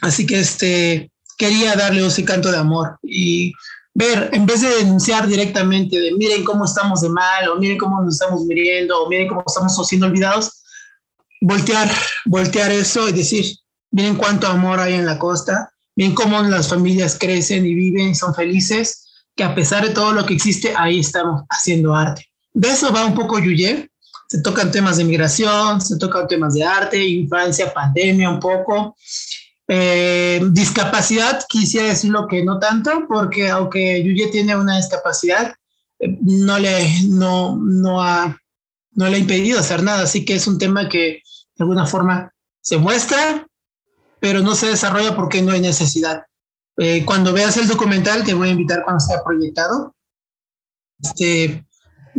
así 0.00 0.24
que 0.24 0.38
este, 0.38 1.10
quería 1.36 1.74
darle 1.74 2.06
ese 2.06 2.24
canto 2.24 2.50
de 2.50 2.58
amor 2.58 2.98
y 3.02 3.52
ver, 3.94 4.30
en 4.32 4.46
vez 4.46 4.62
de 4.62 4.76
denunciar 4.76 5.26
directamente 5.26 5.98
de 5.98 6.12
miren 6.14 6.44
cómo 6.44 6.64
estamos 6.64 7.00
de 7.00 7.08
mal, 7.08 7.48
o 7.48 7.56
miren 7.56 7.76
cómo 7.76 8.00
nos 8.00 8.14
estamos 8.14 8.44
muriendo, 8.44 9.02
o 9.02 9.08
miren 9.08 9.28
cómo 9.28 9.42
estamos 9.44 9.86
siendo 9.86 10.06
olvidados, 10.06 10.62
voltear, 11.40 11.90
voltear 12.26 12.70
eso 12.70 13.08
y 13.08 13.12
decir, 13.12 13.44
miren 13.90 14.16
cuánto 14.16 14.46
amor 14.46 14.78
hay 14.78 14.94
en 14.94 15.04
la 15.04 15.18
costa, 15.18 15.72
miren 15.96 16.14
cómo 16.14 16.40
las 16.42 16.68
familias 16.68 17.16
crecen 17.18 17.66
y 17.66 17.74
viven 17.74 18.10
y 18.10 18.14
son 18.14 18.34
felices, 18.34 19.07
que 19.38 19.44
a 19.44 19.54
pesar 19.54 19.86
de 19.86 19.94
todo 19.94 20.12
lo 20.12 20.26
que 20.26 20.34
existe, 20.34 20.74
ahí 20.76 20.98
estamos 20.98 21.44
haciendo 21.48 21.94
arte. 21.94 22.26
De 22.52 22.70
eso 22.70 22.92
va 22.92 23.06
un 23.06 23.14
poco 23.14 23.38
Yuye. 23.38 23.88
Se 24.28 24.42
tocan 24.42 24.72
temas 24.72 24.96
de 24.96 25.04
migración, 25.04 25.80
se 25.80 25.96
tocan 25.96 26.26
temas 26.26 26.54
de 26.54 26.64
arte, 26.64 27.02
infancia, 27.02 27.72
pandemia 27.72 28.28
un 28.28 28.40
poco. 28.40 28.96
Eh, 29.68 30.42
discapacidad, 30.50 31.44
quisiera 31.48 31.86
decirlo 31.86 32.26
que 32.26 32.44
no 32.44 32.58
tanto, 32.58 33.06
porque 33.06 33.48
aunque 33.48 34.02
Yuye 34.02 34.26
tiene 34.26 34.56
una 34.56 34.76
discapacidad, 34.76 35.54
eh, 36.00 36.18
no, 36.20 36.58
le, 36.58 37.02
no, 37.04 37.56
no, 37.56 38.02
ha, 38.02 38.36
no 38.90 39.08
le 39.08 39.16
ha 39.16 39.20
impedido 39.20 39.60
hacer 39.60 39.84
nada. 39.84 40.02
Así 40.02 40.24
que 40.24 40.34
es 40.34 40.48
un 40.48 40.58
tema 40.58 40.88
que 40.88 41.22
de 41.54 41.62
alguna 41.62 41.86
forma 41.86 42.34
se 42.60 42.76
muestra, 42.76 43.46
pero 44.18 44.40
no 44.40 44.56
se 44.56 44.66
desarrolla 44.66 45.14
porque 45.14 45.42
no 45.42 45.52
hay 45.52 45.60
necesidad. 45.60 46.24
Eh, 46.78 47.04
cuando 47.04 47.32
veas 47.32 47.56
el 47.56 47.66
documental, 47.66 48.24
te 48.24 48.34
voy 48.34 48.48
a 48.48 48.52
invitar 48.52 48.84
cuando 48.84 49.00
sea 49.00 49.22
proyectado, 49.24 49.94
este, 51.02 51.64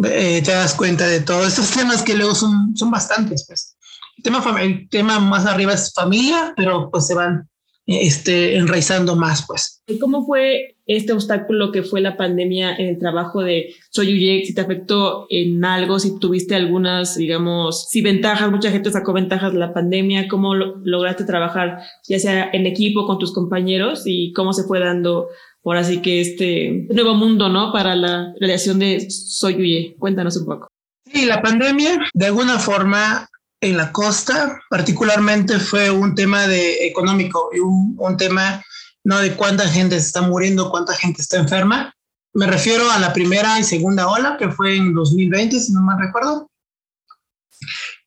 eh, 0.04 0.42
te 0.44 0.52
das 0.52 0.74
cuenta 0.74 1.08
de 1.08 1.22
todos 1.22 1.48
estos 1.48 1.72
temas 1.72 2.02
que 2.02 2.16
luego 2.16 2.36
son, 2.36 2.76
son 2.76 2.92
bastantes. 2.92 3.46
Pues. 3.48 3.78
El, 4.18 4.24
tema, 4.24 4.62
el 4.62 4.90
tema 4.90 5.20
más 5.20 5.46
arriba 5.46 5.74
es 5.74 5.94
familia, 5.94 6.54
pero 6.58 6.90
pues 6.92 7.08
se 7.08 7.16
van 7.16 7.50
este, 7.86 8.58
enraizando 8.58 9.16
más, 9.16 9.46
pues. 9.48 9.82
¿Cómo 10.00 10.26
fue 10.26 10.78
este 10.90 11.14
obstáculo 11.14 11.72
que 11.72 11.84
fue 11.84 12.02
la 12.02 12.18
pandemia 12.18 12.76
en 12.76 12.88
el 12.88 13.00
trabajo 13.00 13.42
de 13.42 13.76
Soyuyek? 13.92 14.46
Si 14.46 14.54
te 14.54 14.62
afectó 14.62 15.28
en 15.30 15.64
algo, 15.64 16.00
si 16.00 16.20
tuviste 16.20 16.56
algunas, 16.56 17.16
digamos, 17.16 17.88
si 17.90 18.02
ventajas, 18.02 18.52
mucha 18.52 18.72
gente 18.72 18.92
sacó 18.92 19.14
ventajas 19.14 19.54
de 19.54 19.60
la 19.60 19.74
pandemia, 19.74 20.28
¿cómo 20.28 20.56
lograste 20.56 21.24
trabajar 21.24 21.80
ya 22.08 22.20
sea 22.20 22.50
en 22.52 22.66
equipo 22.66 23.06
con 23.06 23.20
tus 23.20 23.34
compañeros 23.34 24.04
y 24.06 24.34
cómo 24.34 24.52
se 24.52 24.64
fue 24.64 24.80
dando 24.80 25.28
por 25.62 25.78
así 25.78 26.02
que 26.02 26.22
este 26.22 26.88
nuevo 26.90 27.14
mundo, 27.16 27.50
¿no? 27.50 27.72
Para 27.72 27.96
la 27.96 28.34
relación 28.40 28.80
de 28.80 29.10
Soyuye. 29.10 29.96
Cuéntanos 30.00 30.38
un 30.38 30.46
poco. 30.46 30.68
Sí, 31.12 31.26
la 31.26 31.42
pandemia 31.42 32.00
de 32.14 32.26
alguna 32.26 32.60
forma 32.60 33.28
en 33.62 33.78
la 33.78 33.92
costa, 33.92 34.62
particularmente 34.70 35.60
fue 35.60 35.92
un 35.92 36.16
tema 36.16 36.46
económico 36.50 37.50
y 37.54 37.60
un, 37.60 38.18
tema 38.18 38.64
no 39.04 39.20
de 39.20 39.36
cuánta 39.36 39.68
gente 39.68 40.00
se 40.00 40.08
está 40.08 40.22
muriendo, 40.22 40.70
cuánta 40.70 40.94
gente 40.94 41.22
está 41.22 41.38
enferma. 41.38 41.94
Me 42.34 42.48
refiero 42.48 42.90
a 42.92 43.00
la 43.00 43.14
primera 43.14 43.60
y 43.60 43.64
segunda 43.64 44.08
ola, 44.08 44.38
que 44.38 44.50
fue 44.50 44.76
en 44.76 44.94
2020, 44.94 45.60
si 45.60 45.72
no 45.74 45.82
mal 45.82 46.00
recuerdo, 46.00 46.50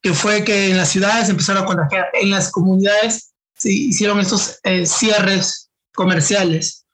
que 0.00 0.14
fue 0.14 0.44
que 0.44 0.70
en 0.70 0.76
las 0.76 0.88
ciudades 0.88 1.28
empezaron 1.28 1.64
a 1.64 1.66
contagiar, 1.66 2.06
en 2.14 2.30
las 2.30 2.50
comunidades 2.50 3.32
se 3.56 3.70
hicieron 3.70 4.20
estos 4.20 4.58
eh, 4.64 4.86
cierres 4.86 5.70
comerciales 5.94 6.84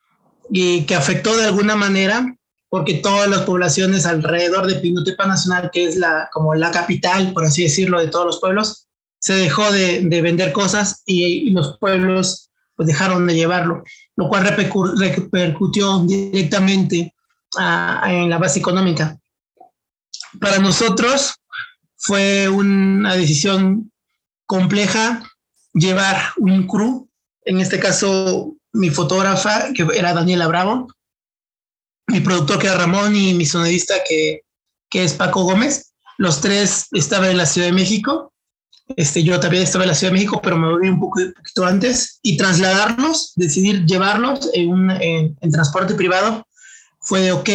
y 0.50 0.84
que 0.84 0.94
afectó 0.94 1.36
de 1.36 1.46
alguna 1.46 1.76
manera 1.76 2.34
porque 2.68 2.94
todas 2.94 3.28
las 3.28 3.42
poblaciones 3.42 4.04
alrededor 4.04 4.66
de 4.66 4.76
Pinotepa 4.76 5.26
Nacional, 5.26 5.70
que 5.72 5.84
es 5.84 5.96
la, 5.96 6.28
como 6.32 6.54
la 6.54 6.70
capital, 6.70 7.32
por 7.32 7.44
así 7.44 7.62
decirlo, 7.62 7.98
de 7.98 8.08
todos 8.08 8.26
los 8.26 8.40
pueblos, 8.40 8.86
se 9.18 9.34
dejó 9.34 9.72
de, 9.72 10.02
de 10.02 10.22
vender 10.22 10.52
cosas 10.52 11.02
y, 11.06 11.50
los 11.50 11.78
pueblos 11.78 12.47
pues 12.78 12.86
dejaron 12.86 13.26
de 13.26 13.34
llevarlo, 13.34 13.82
lo 14.14 14.28
cual 14.28 14.44
repercutió 14.44 15.98
directamente 16.06 17.12
en 18.06 18.30
la 18.30 18.38
base 18.38 18.60
económica. 18.60 19.18
Para 20.40 20.58
nosotros 20.58 21.34
fue 21.96 22.48
una 22.48 23.16
decisión 23.16 23.90
compleja 24.46 25.28
llevar 25.74 26.18
un 26.36 26.68
crew, 26.68 27.10
en 27.44 27.58
este 27.58 27.80
caso 27.80 28.54
mi 28.72 28.90
fotógrafa, 28.90 29.72
que 29.74 29.84
era 29.96 30.14
Daniela 30.14 30.46
Bravo, 30.46 30.86
mi 32.06 32.20
productor 32.20 32.60
que 32.60 32.68
era 32.68 32.76
Ramón 32.76 33.16
y 33.16 33.34
mi 33.34 33.44
sonidista 33.44 33.94
que, 34.08 34.42
que 34.88 35.02
es 35.02 35.14
Paco 35.14 35.42
Gómez. 35.42 35.94
Los 36.16 36.40
tres 36.40 36.86
estaban 36.92 37.30
en 37.30 37.38
la 37.38 37.46
Ciudad 37.46 37.66
de 37.66 37.72
México. 37.72 38.32
Este, 38.96 39.22
yo 39.22 39.38
también 39.38 39.62
estaba 39.62 39.84
en 39.84 39.88
la 39.88 39.94
Ciudad 39.94 40.12
de 40.12 40.18
México, 40.18 40.40
pero 40.42 40.56
me 40.56 40.68
volví 40.68 40.88
un, 40.88 41.00
poco, 41.00 41.20
un 41.20 41.32
poquito 41.32 41.64
antes. 41.64 42.18
Y 42.22 42.36
trasladarlos, 42.36 43.32
decidir 43.36 43.84
llevarlos 43.84 44.50
en, 44.54 44.68
un, 44.70 44.90
en, 44.90 45.36
en 45.40 45.50
transporte 45.50 45.94
privado, 45.94 46.46
fue 47.00 47.20
de, 47.20 47.32
ok, 47.32 47.50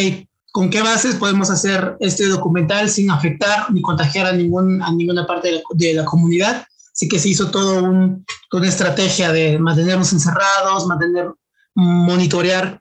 ¿con 0.52 0.70
qué 0.70 0.82
bases 0.82 1.16
podemos 1.16 1.50
hacer 1.50 1.96
este 2.00 2.26
documental 2.26 2.88
sin 2.88 3.10
afectar 3.10 3.70
ni 3.72 3.82
contagiar 3.82 4.26
a, 4.26 4.32
ningún, 4.32 4.82
a 4.82 4.92
ninguna 4.92 5.26
parte 5.26 5.48
de 5.48 5.54
la, 5.54 5.60
de 5.72 5.94
la 5.94 6.04
comunidad? 6.04 6.66
Así 6.92 7.08
que 7.08 7.18
se 7.18 7.28
hizo 7.28 7.50
todo 7.50 7.82
un, 7.82 8.24
toda 8.48 8.62
una 8.62 8.70
estrategia 8.70 9.32
de 9.32 9.58
mantenernos 9.58 10.12
encerrados, 10.12 10.86
mantener, 10.86 11.32
monitorear 11.74 12.80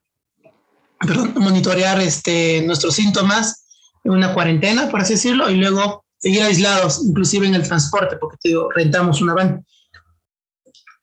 perdón, 1.05 1.33
monitorear 1.37 1.99
este, 2.01 2.61
nuestros 2.65 2.95
síntomas 2.95 3.65
en 4.03 4.11
una 4.11 4.33
cuarentena, 4.33 4.89
por 4.89 5.01
así 5.01 5.13
decirlo, 5.13 5.49
y 5.49 5.55
luego 5.55 6.02
seguir 6.23 6.41
aislados, 6.41 7.03
inclusive 7.03 7.45
en 7.47 7.55
el 7.55 7.67
transporte, 7.67 8.15
porque 8.15 8.37
te 8.41 8.49
digo, 8.49 8.69
rentamos 8.73 9.21
una 9.21 9.33
van. 9.33 9.65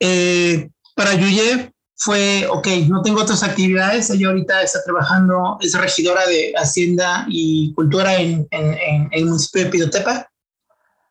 Eh, 0.01 0.71
para 0.97 1.13
Yuye 1.13 1.75
fue, 1.95 2.47
ok, 2.51 2.67
no 2.89 3.03
tengo 3.03 3.21
otras 3.21 3.43
actividades, 3.43 4.09
ella 4.09 4.29
ahorita 4.29 4.63
está 4.63 4.83
trabajando, 4.83 5.59
es 5.61 5.75
regidora 5.75 6.27
de 6.27 6.55
Hacienda 6.57 7.27
y 7.29 7.75
Cultura 7.75 8.17
en, 8.17 8.49
en, 8.51 8.67
en, 8.73 8.79
en 8.79 9.09
el 9.13 9.27
municipio 9.27 9.65
de 9.65 9.71
Pidotepa. 9.71 10.31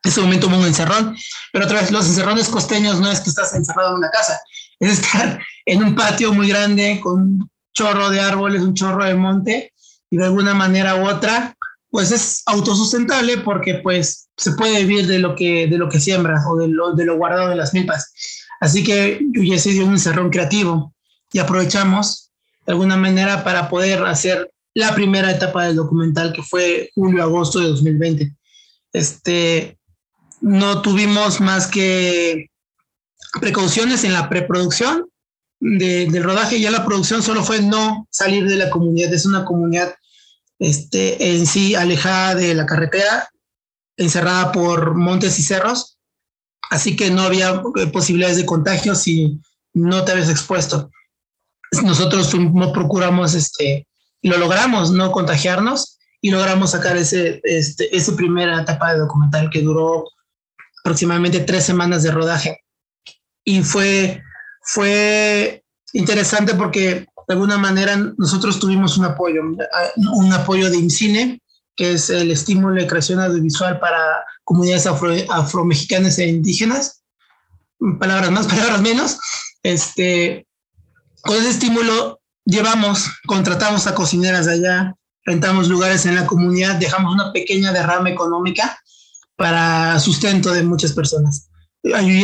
En 0.03 0.09
ese 0.09 0.21
momento 0.21 0.47
hubo 0.47 0.57
un 0.57 0.65
encerrón, 0.65 1.15
pero 1.53 1.65
otra 1.65 1.81
vez 1.81 1.91
los 1.91 2.07
encerrones 2.07 2.49
costeños 2.49 2.99
no 2.99 3.11
es 3.11 3.19
que 3.19 3.29
estás 3.29 3.53
encerrado 3.53 3.91
en 3.91 3.97
una 3.97 4.09
casa, 4.09 4.39
es 4.79 4.93
estar 4.93 5.39
en 5.67 5.83
un 5.83 5.93
patio 5.93 6.33
muy 6.33 6.47
grande 6.47 6.99
con 7.03 7.47
chorro 7.73 8.09
de 8.09 8.21
árboles, 8.21 8.63
un 8.63 8.73
chorro 8.73 9.05
de 9.05 9.13
monte, 9.13 9.71
y 10.09 10.17
de 10.17 10.25
alguna 10.25 10.55
manera 10.55 10.95
u 10.95 11.07
otra, 11.07 11.55
pues 11.89 12.12
es 12.12 12.43
autosustentable 12.46 13.39
porque 13.39 13.75
pues 13.75 14.29
se 14.38 14.51
puede 14.53 14.84
vivir 14.84 15.08
de 15.08 15.19
lo 15.19 15.36
que, 15.36 15.67
de 15.67 15.77
lo 15.77 15.89
que 15.89 16.00
siembra 16.00 16.41
o 16.48 16.55
de 16.55 16.67
lo, 16.67 16.93
de 16.93 17.05
lo 17.05 17.17
guardado 17.17 17.50
de 17.50 17.55
las 17.55 17.74
milpas. 17.74 18.13
Así 18.60 18.84
que 18.84 19.19
ya 19.34 19.58
se 19.58 19.72
dio 19.72 19.86
un 19.86 19.93
encerrón 19.93 20.29
creativo 20.29 20.93
y 21.31 21.39
aprovechamos 21.39 22.31
de 22.65 22.74
alguna 22.74 22.98
manera 22.98 23.43
para 23.43 23.69
poder 23.69 24.03
hacer 24.05 24.51
la 24.74 24.93
primera 24.93 25.31
etapa 25.31 25.65
del 25.65 25.75
documental 25.75 26.34
que 26.34 26.43
fue 26.43 26.91
julio-agosto 26.93 27.60
de 27.60 27.69
2020. 27.69 28.36
Este, 28.93 29.77
no 30.41 30.81
tuvimos 30.81 31.41
más 31.41 31.67
que 31.67 32.50
precauciones 33.39 34.03
en 34.03 34.13
la 34.13 34.29
preproducción 34.29 35.10
del 35.60 36.24
rodaje, 36.24 36.60
ya 36.60 36.72
la 36.72 36.86
producción 36.86 37.22
solo 37.22 37.43
fue 37.43 37.62
no 37.62 38.08
salir 38.10 38.48
de 38.48 38.55
la 38.55 38.69
comunidad. 38.69 39.13
Es 39.13 39.25
una 39.25 39.43
comunidad 39.43 39.93
este, 40.59 41.35
en 41.35 41.47
sí 41.47 41.75
alejada 41.75 42.35
de 42.35 42.53
la 42.53 42.65
carretera, 42.65 43.29
encerrada 43.97 44.51
por 44.51 44.95
montes 44.95 45.39
y 45.39 45.43
cerros, 45.43 45.97
así 46.69 46.95
que 46.95 47.09
no 47.09 47.23
había 47.23 47.61
eh, 47.77 47.87
posibilidades 47.87 48.37
de 48.37 48.45
contagio 48.45 48.93
si 48.95 49.39
no 49.73 50.03
te 50.03 50.11
habías 50.11 50.29
expuesto. 50.29 50.89
Nosotros 51.83 52.33
no 52.35 52.73
procuramos, 52.73 53.35
este, 53.35 53.87
lo 54.21 54.37
logramos, 54.37 54.91
no 54.91 55.11
contagiarnos 55.11 55.99
y 56.21 56.31
logramos 56.31 56.71
sacar 56.71 56.97
ese, 56.97 57.39
este, 57.43 57.95
esa 57.95 58.15
primera 58.15 58.61
etapa 58.61 58.93
de 58.93 58.99
documental 58.99 59.49
que 59.49 59.61
duró 59.61 60.05
aproximadamente 60.83 61.41
tres 61.41 61.65
semanas 61.65 62.03
de 62.03 62.11
rodaje. 62.11 62.61
Y 63.43 63.61
fue, 63.63 64.21
fue 64.61 65.63
interesante 65.93 66.55
porque 66.55 67.07
de 67.29 67.33
alguna 67.33 67.59
manera 67.59 67.95
nosotros 68.17 68.59
tuvimos 68.59 68.98
un 68.98 69.05
apoyo, 69.05 69.43
un 69.43 70.33
apoyo 70.33 70.67
de 70.71 70.77
IMCINE, 70.77 71.39
que 71.75 71.93
es 71.93 72.09
el 72.09 72.31
estímulo 72.31 72.74
de 72.74 72.88
creación 72.88 73.19
audiovisual 73.19 73.79
para 73.79 74.25
comunidades 74.43 74.88
afro, 74.88 75.13
afromexicanas 75.29 76.17
e 76.17 76.27
indígenas. 76.27 77.03
Palabras 78.00 78.31
más, 78.31 78.48
palabras 78.53 78.81
menos. 78.81 79.19
Este, 79.62 80.48
con 81.21 81.38
ese 81.38 81.51
estímulo 81.51 82.19
llevamos, 82.45 83.07
contratamos 83.27 83.86
a 83.86 83.93
cocineras 83.93 84.48
de 84.48 84.53
allá, 84.53 84.95
rentamos 85.24 85.67
lugares 85.67 86.07
en 86.07 86.15
la 86.15 86.25
comunidad, 86.25 86.77
dejamos 86.77 87.13
una 87.13 87.31
pequeña 87.31 87.71
derrama 87.71 88.09
económica 88.09 88.75
para 89.36 90.00
sustento 90.00 90.51
de 90.51 90.63
muchas 90.63 90.93
personas. 90.93 91.49
Ayuy 91.83 92.24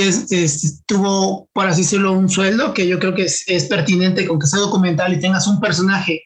tuvo, 0.86 1.48
por 1.54 1.68
así 1.68 1.82
decirlo, 1.82 2.12
un 2.12 2.30
sueldo 2.30 2.74
que 2.74 2.88
yo 2.88 3.00
creo 3.00 3.16
que 3.16 3.24
es, 3.24 3.66
pertinente 3.70 4.28
con 4.28 4.40
que 4.40 4.48
sea 4.48 4.60
documental 4.60 5.14
y 5.14 5.20
tengas 5.20 5.48
un 5.48 5.60
personaje 5.62 6.24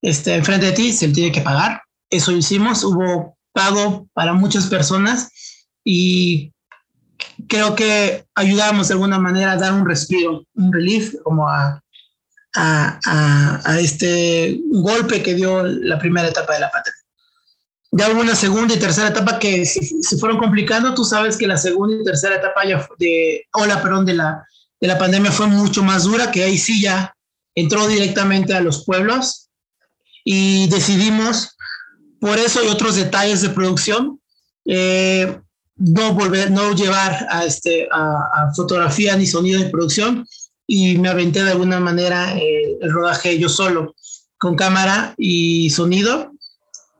este, 0.00 0.34
enfrente 0.34 0.66
de 0.66 0.72
ti, 0.72 0.92
se 0.92 1.08
le 1.08 1.14
tiene 1.14 1.32
que 1.32 1.40
pagar. 1.40 1.82
Eso 2.08 2.32
hicimos, 2.32 2.84
hubo 2.84 3.36
pago 3.52 4.08
para 4.14 4.32
muchas 4.32 4.66
personas 4.66 5.28
y 5.84 6.52
creo 7.48 7.74
que 7.74 8.24
ayudamos 8.34 8.88
de 8.88 8.94
alguna 8.94 9.18
manera 9.18 9.52
a 9.52 9.56
dar 9.56 9.72
un 9.72 9.86
respiro, 9.86 10.44
un 10.54 10.72
relief, 10.72 11.14
como 11.22 11.48
a, 11.48 11.82
a, 12.54 13.60
a, 13.64 13.80
este 13.80 14.60
golpe 14.70 15.22
que 15.22 15.34
dio 15.34 15.62
la 15.64 15.98
primera 15.98 16.28
etapa 16.28 16.54
de 16.54 16.60
la 16.60 16.70
patria. 16.70 16.94
Ya 17.94 18.10
hubo 18.10 18.22
una 18.22 18.34
segunda 18.34 18.74
y 18.74 18.78
tercera 18.78 19.08
etapa 19.08 19.38
que 19.38 19.66
se, 19.66 20.16
fueron 20.18 20.38
complicando. 20.38 20.94
Tú 20.94 21.04
sabes 21.04 21.36
que 21.36 21.46
la 21.46 21.58
segunda 21.58 21.94
y 21.94 22.04
tercera 22.04 22.36
etapa 22.36 22.62
de, 22.98 23.46
hola, 23.52 23.82
perdón, 23.82 24.06
de 24.06 24.14
la, 24.14 24.46
de 24.80 24.88
la 24.88 24.98
pandemia 24.98 25.30
fue 25.30 25.46
mucho 25.46 25.82
más 25.82 26.04
dura, 26.04 26.30
que 26.30 26.42
ahí 26.42 26.56
sí 26.56 26.80
ya 26.80 27.14
entró 27.54 27.86
directamente 27.86 28.54
a 28.54 28.62
los 28.62 28.84
pueblos 28.84 29.50
y 30.24 30.68
decidimos, 30.68 31.56
por 32.18 32.38
eso 32.38 32.64
y 32.64 32.68
otros 32.68 32.96
detalles 32.96 33.42
de 33.42 33.50
producción, 33.50 34.20
eh, 34.64 35.38
no 35.76 36.14
volver, 36.14 36.50
no 36.50 36.74
llevar 36.74 37.26
a, 37.28 37.44
este, 37.44 37.88
a, 37.92 38.50
fotografía 38.54 39.16
ni 39.16 39.26
sonido 39.26 39.60
de 39.60 39.70
producción 39.70 40.26
y 40.66 40.96
me 40.98 41.08
aventé 41.08 41.42
de 41.42 41.50
alguna 41.50 41.80
manera 41.80 42.38
eh, 42.38 42.78
el 42.80 42.90
rodaje 42.92 43.38
yo 43.38 43.48
solo, 43.48 43.94
con 44.38 44.54
cámara 44.54 45.14
y 45.18 45.70
sonido. 45.70 46.31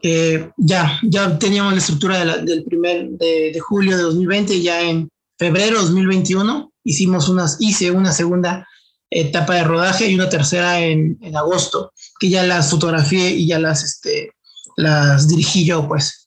Eh, 0.04 0.50
ya, 0.56 0.98
ya 1.04 1.38
teníamos 1.38 1.72
la 1.72 1.78
estructura 1.78 2.36
del 2.38 2.64
primer 2.64 3.08
de, 3.10 3.56
julio 3.60 3.96
de 3.96 4.02
2020 4.02 4.54
y 4.54 4.62
ya 4.62 4.80
en 4.80 5.08
febrero 5.38 5.76
de 5.76 5.84
2021 5.84 6.72
hicimos 6.82 7.28
unas, 7.28 7.56
hice 7.60 7.92
una 7.92 8.10
segunda 8.10 8.66
etapa 9.08 9.54
de 9.54 9.64
rodaje 9.64 10.08
y 10.08 10.14
una 10.16 10.28
tercera 10.28 10.80
en, 10.80 11.18
en 11.20 11.36
agosto, 11.36 11.92
que 12.18 12.30
ya 12.30 12.42
las 12.42 12.70
fotografié 12.70 13.30
y 13.30 13.46
ya 13.46 13.60
las, 13.60 13.84
este, 13.84 14.32
las 14.76 15.28
dirigí 15.28 15.64
yo, 15.64 15.86
pues. 15.86 16.21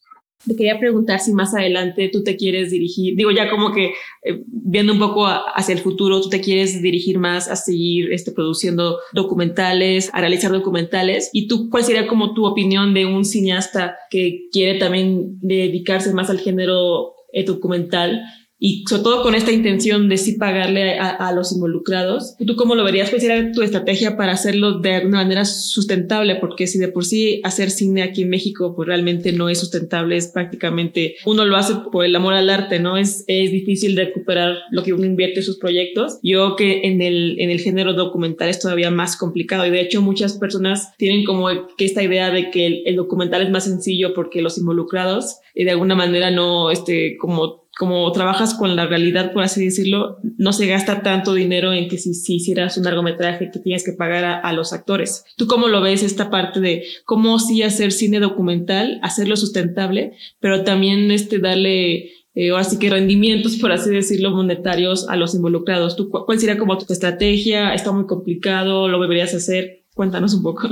Te 0.47 0.55
quería 0.55 0.79
preguntar 0.79 1.19
si 1.19 1.33
más 1.33 1.53
adelante 1.53 2.09
tú 2.11 2.23
te 2.23 2.35
quieres 2.35 2.71
dirigir, 2.71 3.15
digo 3.15 3.31
ya 3.31 3.49
como 3.49 3.71
que 3.71 3.93
eh, 4.23 4.43
viendo 4.47 4.93
un 4.93 4.99
poco 4.99 5.25
hacia 5.25 5.73
el 5.73 5.79
futuro, 5.79 6.21
tú 6.21 6.29
te 6.29 6.41
quieres 6.41 6.81
dirigir 6.81 7.17
más 7.17 7.47
a 7.49 7.55
seguir 7.55 8.11
este, 8.11 8.31
produciendo 8.31 8.99
documentales, 9.13 10.09
a 10.13 10.19
realizar 10.19 10.51
documentales. 10.51 11.29
¿Y 11.33 11.47
tú 11.47 11.69
cuál 11.69 11.83
sería 11.83 12.07
como 12.07 12.33
tu 12.33 12.45
opinión 12.45 12.93
de 12.93 13.05
un 13.05 13.25
cineasta 13.25 13.97
que 14.09 14.47
quiere 14.51 14.79
también 14.79 15.39
dedicarse 15.41 16.13
más 16.13 16.29
al 16.29 16.39
género 16.39 17.13
eh, 17.33 17.43
documental? 17.43 18.23
Y 18.65 18.83
sobre 18.89 19.03
todo 19.03 19.21
con 19.21 19.35
esta 19.35 19.51
intención 19.51 20.09
de 20.09 20.17
sí 20.17 20.39
pagarle 20.39 20.97
a, 20.97 21.31
los 21.33 21.51
involucrados. 21.51 22.35
¿Tú 22.47 22.55
cómo 22.55 22.73
lo 22.73 22.83
verías? 22.83 23.11
¿Cuál 23.11 23.21
sería 23.21 23.51
tu 23.51 23.61
estrategia 23.61 24.17
para 24.17 24.31
hacerlo 24.31 24.79
de 24.79 24.95
alguna 24.95 25.17
manera 25.17 25.45
sustentable? 25.45 26.37
Porque 26.37 26.65
si 26.65 26.79
de 26.79 26.87
por 26.87 27.05
sí 27.05 27.41
hacer 27.43 27.69
cine 27.69 28.01
aquí 28.01 28.23
en 28.23 28.29
México 28.29 28.73
pues 28.75 28.87
realmente 28.87 29.33
no 29.33 29.49
es 29.49 29.59
sustentable, 29.59 30.17
es 30.17 30.29
prácticamente, 30.29 31.17
uno 31.27 31.45
lo 31.45 31.57
hace 31.57 31.75
por 31.91 32.05
el 32.05 32.15
amor 32.15 32.33
al 32.33 32.49
arte, 32.49 32.79
¿no? 32.79 32.97
Es, 32.97 33.23
es 33.27 33.51
difícil 33.51 33.95
recuperar 33.95 34.57
lo 34.71 34.81
que 34.81 34.93
uno 34.93 35.05
invierte 35.05 35.41
en 35.41 35.45
sus 35.45 35.59
proyectos. 35.59 36.17
Yo 36.23 36.55
que 36.55 36.87
en 36.87 37.03
el, 37.03 37.39
en 37.39 37.51
el 37.51 37.59
género 37.59 37.93
documental 37.93 38.49
es 38.49 38.57
todavía 38.57 38.89
más 38.89 39.15
complicado 39.15 39.67
y 39.67 39.69
de 39.69 39.81
hecho 39.81 40.01
muchas 40.01 40.39
personas 40.39 40.97
tienen 40.97 41.23
como 41.23 41.49
que 41.77 41.85
esta 41.85 42.01
idea 42.01 42.31
de 42.31 42.49
que 42.49 42.65
el, 42.65 42.81
el 42.87 42.95
documental 42.95 43.43
es 43.43 43.51
más 43.51 43.65
sencillo 43.65 44.15
porque 44.15 44.41
los 44.41 44.57
involucrados 44.57 45.35
y 45.53 45.65
de 45.65 45.71
alguna 45.71 45.93
manera 45.93 46.31
no, 46.31 46.71
este, 46.71 47.15
como 47.17 47.64
como 47.77 48.09
trabajas 48.13 48.53
con 48.53 48.75
la 48.75 48.85
realidad, 48.85 49.33
por 49.33 49.43
así 49.43 49.65
decirlo, 49.65 50.17
no 50.37 50.53
se 50.53 50.65
gasta 50.65 51.03
tanto 51.03 51.33
dinero 51.33 51.73
en 51.73 51.89
que 51.89 51.97
si, 51.97 52.13
si 52.13 52.35
hicieras 52.35 52.77
un 52.77 52.85
largometraje 52.85 53.51
que 53.51 53.59
tienes 53.59 53.83
que 53.83 53.91
pagar 53.91 54.23
a, 54.43 54.53
los 54.53 54.71
actores. 54.71 55.25
¿Tú 55.35 55.45
cómo 55.45 55.67
lo 55.67 55.81
ves 55.81 56.01
esta 56.01 56.29
parte 56.29 56.61
de 56.61 56.83
cómo 57.03 57.37
sí 57.37 57.63
hacer 57.63 57.91
cine 57.91 58.19
documental, 58.19 58.99
hacerlo 59.03 59.35
sustentable, 59.35 60.13
pero 60.39 60.63
también 60.63 61.11
este 61.11 61.39
darle 61.39 62.11
eh, 62.33 62.51
ahora 62.51 62.63
sí 62.63 62.79
que 62.79 62.89
rendimientos, 62.89 63.57
por 63.57 63.73
así 63.73 63.89
decirlo, 63.89 64.31
monetarios 64.31 65.09
a 65.09 65.17
los 65.17 65.35
involucrados? 65.35 65.97
¿Tú, 65.97 66.09
¿Cuál 66.09 66.39
sería 66.39 66.57
como 66.57 66.77
tu 66.77 66.91
estrategia? 66.93 67.73
¿Está 67.73 67.91
muy 67.91 68.05
complicado? 68.05 68.87
¿Lo 68.87 69.01
deberías 69.01 69.33
hacer? 69.33 69.83
Cuéntanos 69.93 70.33
un 70.33 70.43
poco. 70.43 70.69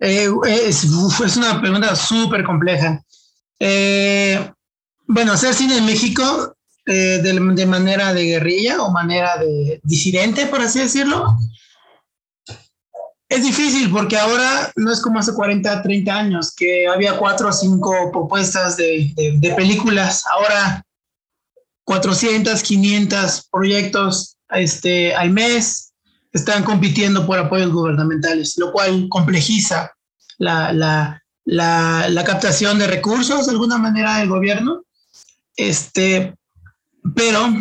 Eh, 0.00 0.26
es, 0.48 0.84
es, 0.84 1.36
una 1.36 1.60
pregunta 1.60 1.94
súper 1.94 2.42
compleja. 2.42 3.04
Eh, 3.60 4.40
bueno, 5.12 5.32
hacer 5.32 5.54
cine 5.54 5.78
en 5.78 5.86
México 5.86 6.56
eh, 6.86 7.20
de, 7.20 7.66
manera 7.66 8.14
de 8.14 8.24
guerrilla 8.24 8.80
o 8.80 8.92
manera 8.92 9.36
de 9.38 9.80
disidente, 9.82 10.46
por 10.46 10.60
así 10.60 10.78
decirlo, 10.78 11.36
es 13.28 13.42
difícil 13.42 13.90
porque 13.90 14.16
ahora 14.16 14.72
no 14.76 14.92
es 14.92 15.00
como 15.00 15.18
hace 15.18 15.34
40, 15.34 15.82
30 15.82 16.14
años, 16.14 16.54
que 16.54 16.86
había 16.86 17.18
cuatro 17.18 17.48
o 17.48 17.52
cinco 17.52 18.10
propuestas 18.12 18.76
de, 18.76 19.12
películas. 19.56 20.24
Ahora 20.30 20.84
400, 21.84 22.62
500 22.62 23.48
proyectos 23.50 24.36
este, 24.50 25.14
al 25.14 25.30
mes 25.30 25.92
están 26.32 26.62
compitiendo 26.62 27.26
por 27.26 27.38
apoyos 27.38 27.72
gubernamentales, 27.72 28.54
lo 28.58 28.70
cual 28.72 29.08
complejiza 29.08 29.92
la, 30.38 30.72
la 31.44 32.24
captación 32.24 32.78
de 32.78 32.86
recursos 32.86 33.46
de 33.46 33.52
alguna 33.52 33.76
manera 33.76 34.18
del 34.18 34.28
gobierno 34.28 34.84
este, 35.68 36.34
pero, 37.14 37.52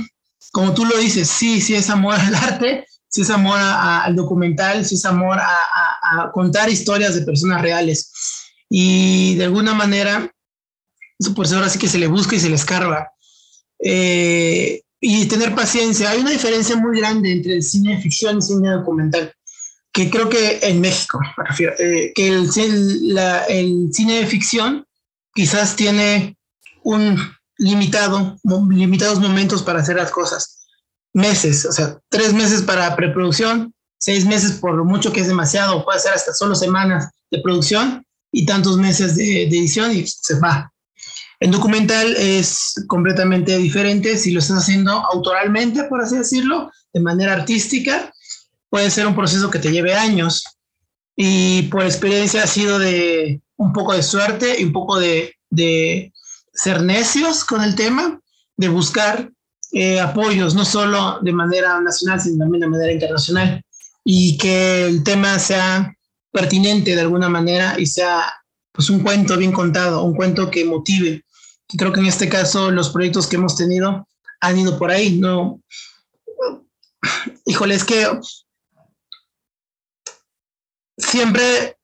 como 0.52 0.74
tú 0.74 0.86
lo 0.86 0.98
dices, 0.98 1.28
sí, 1.28 1.62
sí 1.62 1.76
es 1.76 1.90
amor 1.90 2.16
al 2.16 2.36
arte, 2.36 2.86
sí 3.08 3.22
es 3.22 3.30
amor 3.30 3.60
al 3.60 4.16
documental, 4.16 4.86
sí 4.86 4.96
es 4.96 5.06
amor 5.06 5.40
a, 5.40 6.32
contar 6.34 6.70
historias 6.70 7.16
de 7.16 7.22
personas 7.22 7.62
reales. 7.62 8.12
Y 8.70 9.36
de 9.36 9.46
alguna 9.46 9.74
manera, 9.74 10.32
pues 11.36 11.54
ahora 11.54 11.70
sí 11.70 11.78
que 11.78 11.88
se 11.88 12.00
le 12.00 12.08
busca 12.08 12.36
y 12.36 12.40
se 12.40 12.50
le 12.50 12.56
escarba. 12.56 13.12
Eh, 13.84 14.82
y 15.02 15.26
tener 15.28 15.56
paciencia. 15.56 16.10
Hay 16.10 16.20
una 16.20 16.32
diferencia 16.32 16.76
muy 16.76 17.00
grande 17.00 17.32
entre 17.32 17.56
el 17.56 17.64
cine 17.64 17.96
de 17.96 18.02
ficción 18.02 18.40
y 18.40 18.42
cine 18.42 18.70
documental, 18.70 19.34
que 19.94 20.10
creo 20.10 20.30
que 20.30 20.60
en 20.62 20.82
México, 20.82 21.20
me 21.38 21.46
refiero, 21.46 21.74
eh, 21.80 22.12
que 22.14 22.28
el, 22.28 22.50
el 23.50 23.90
cine 23.94 24.20
de 24.20 24.28
ficción 24.28 24.86
quizás 25.34 25.76
tiene 25.76 26.38
un 26.84 27.18
limitado, 27.60 28.38
limitados 28.69 29.19
momentos 29.19 29.62
para 29.62 29.82
hacer 29.82 29.98
las 29.98 30.10
cosas. 30.10 30.65
Meses, 31.13 31.65
o 31.65 31.72
sea, 31.72 32.00
tres 32.10 32.34
meses 32.34 32.62
para 32.62 32.95
preproducción, 32.95 33.74
seis 34.00 34.26
meses 34.26 34.54
por 34.54 34.74
lo 34.74 34.86
mucho 34.86 35.12
que 35.12 35.22
es 35.22 35.28
demasiado, 35.28 35.84
puede 35.84 36.00
ser 36.00 36.13
hasta 36.13 36.34
solo 36.34 36.56
semanas 36.56 37.10
de 37.30 37.41
producción 37.41 38.06
y 38.32 38.45
tantos 38.45 38.78
meses 38.78 39.15
de, 39.15 39.43
edición 39.43 39.95
y 39.95 40.08
se 40.08 40.39
va. 40.39 40.72
En 41.39 41.52
documental 41.52 42.15
es 42.17 42.74
completamente 42.88 43.58
diferente. 43.58 44.17
Si 44.17 44.32
lo 44.32 44.39
estás 44.39 44.60
haciendo 44.60 44.91
autoralmente, 44.91 45.84
por 45.86 46.02
así 46.02 46.17
decirlo, 46.17 46.69
de 46.93 47.00
manera 47.00 47.34
artística, 47.34 48.13
puede 48.69 48.91
ser 48.91 49.08
un 49.08 49.15
proceso 49.15 49.50
que 49.50 49.60
te 49.60 49.72
lleve 49.72 49.95
años. 49.95 50.43
Y 51.15 51.63
por 51.63 51.84
experiencia 51.84 52.43
ha 52.43 52.48
sido 52.48 52.78
de 52.78 53.41
un 53.58 53.74
poco 53.74 53.93
de 53.93 54.04
suerte 54.04 54.60
y 54.60 54.65
un 54.65 54.74
poco 54.74 55.00
de, 55.00 55.34
de 55.50 56.13
ser 56.60 56.82
necios 56.82 57.45
con 57.45 57.63
el 57.63 57.74
tema, 57.74 58.19
de 58.58 58.67
buscar 58.67 59.32
eh, 59.72 60.00
apoyos, 60.00 60.56
no 60.56 60.65
solo 60.65 61.19
de 61.22 61.32
manera 61.32 61.80
nacional, 61.80 62.19
sino 62.19 62.39
también 62.39 62.62
de 62.62 62.67
manera 62.67 62.91
internacional. 62.91 63.63
y 64.04 64.38
que 64.38 64.86
el 64.86 65.04
tema 65.04 65.38
sea 65.38 65.93
pertinente 66.32 66.95
de 66.95 67.02
alguna 67.02 67.30
manera 67.30 67.80
y 67.80 67.86
sea 67.86 68.34
pues 68.72 68.89
un 68.89 69.02
cuento 69.02 69.38
bien 69.38 69.52
contado, 69.52 70.04
un 70.04 70.15
cuento 70.15 70.50
que 70.50 70.65
motive. 70.65 71.24
Creo 71.78 71.93
que 71.93 72.00
en 72.00 72.08
este 72.08 72.28
caso 72.28 72.72
los 72.72 72.89
proyectos 72.89 73.28
que 73.28 73.36
hemos 73.36 73.56
tenido 73.56 74.08
han 74.41 74.58
ido 74.58 74.78
por 74.80 74.89
ahí, 74.89 75.17
no. 75.17 75.62
Híjole, 77.45 77.76
es 77.76 77.84
que 77.84 78.08
siempre 80.98 81.79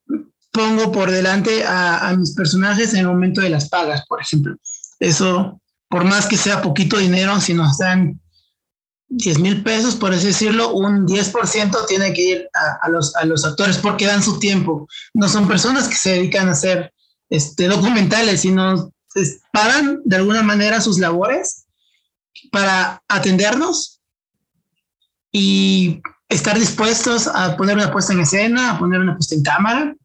pongo 0.55 0.91
por 0.91 1.11
delante 1.11 1.65
a, 1.65 2.07
a, 2.07 2.15
mis 2.15 2.33
personajes 2.33 2.93
en 2.93 3.01
el 3.01 3.07
momento 3.07 3.41
de 3.41 3.49
las 3.49 3.67
pagas, 3.67 4.05
por 4.07 4.21
ejemplo. 4.21 4.55
Eso, 4.99 5.61
por 5.89 6.05
más 6.05 6.27
que 6.27 6.37
sea 6.37 6.61
poquito 6.61 6.97
dinero, 6.97 7.41
si 7.41 7.53
nos 7.53 7.77
dan 7.77 8.21
10 9.09 9.39
mil 9.39 9.63
pesos, 9.63 9.95
por 9.95 10.13
así 10.13 10.27
decirlo, 10.27 10.73
un 10.73 11.05
10% 11.05 11.87
tiene 11.87 12.13
que 12.13 12.21
ir 12.21 12.49
a, 12.53 12.85
a, 12.87 12.89
los, 12.89 13.13
a 13.17 13.25
los 13.25 13.43
actores 13.43 13.77
porque 13.77 14.07
dan 14.07 14.23
su 14.23 14.39
tiempo. 14.39 14.87
No 15.13 15.27
son 15.27 15.45
personas 15.45 15.89
que 15.89 15.95
se 15.95 16.11
dedican 16.11 16.47
a 16.47 16.53
hacer 16.53 16.93
este, 17.29 17.67
documentales, 17.67 18.41
sino 18.41 18.93
paran 19.51 20.01
de 20.05 20.15
alguna 20.15 20.41
manera 20.41 20.79
sus 20.79 20.99
labores 20.99 21.65
para 22.51 23.01
atendernos 23.09 23.99
y 25.33 26.01
estar 26.29 26.57
dispuestos 26.57 27.27
a 27.27 27.57
poner 27.57 27.75
una 27.75 27.91
puesta 27.91 28.13
en 28.13 28.21
escena, 28.21 28.71
a 28.71 28.79
poner 28.79 29.01
una 29.01 29.15
puesta 29.15 29.35
en 29.35 29.43
cámara 29.43 29.95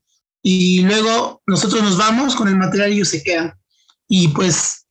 y 0.43 0.83
luego 0.83 1.43
nosotros 1.47 1.83
nos 1.83 1.97
vamos 1.97 2.35
con 2.35 2.49
el 2.49 2.57
material 2.57 2.91
y 2.91 2.97
ellos 2.97 3.09
se 3.09 3.23
quedan. 3.23 3.53
Y 4.09 4.29
pues 4.29 4.87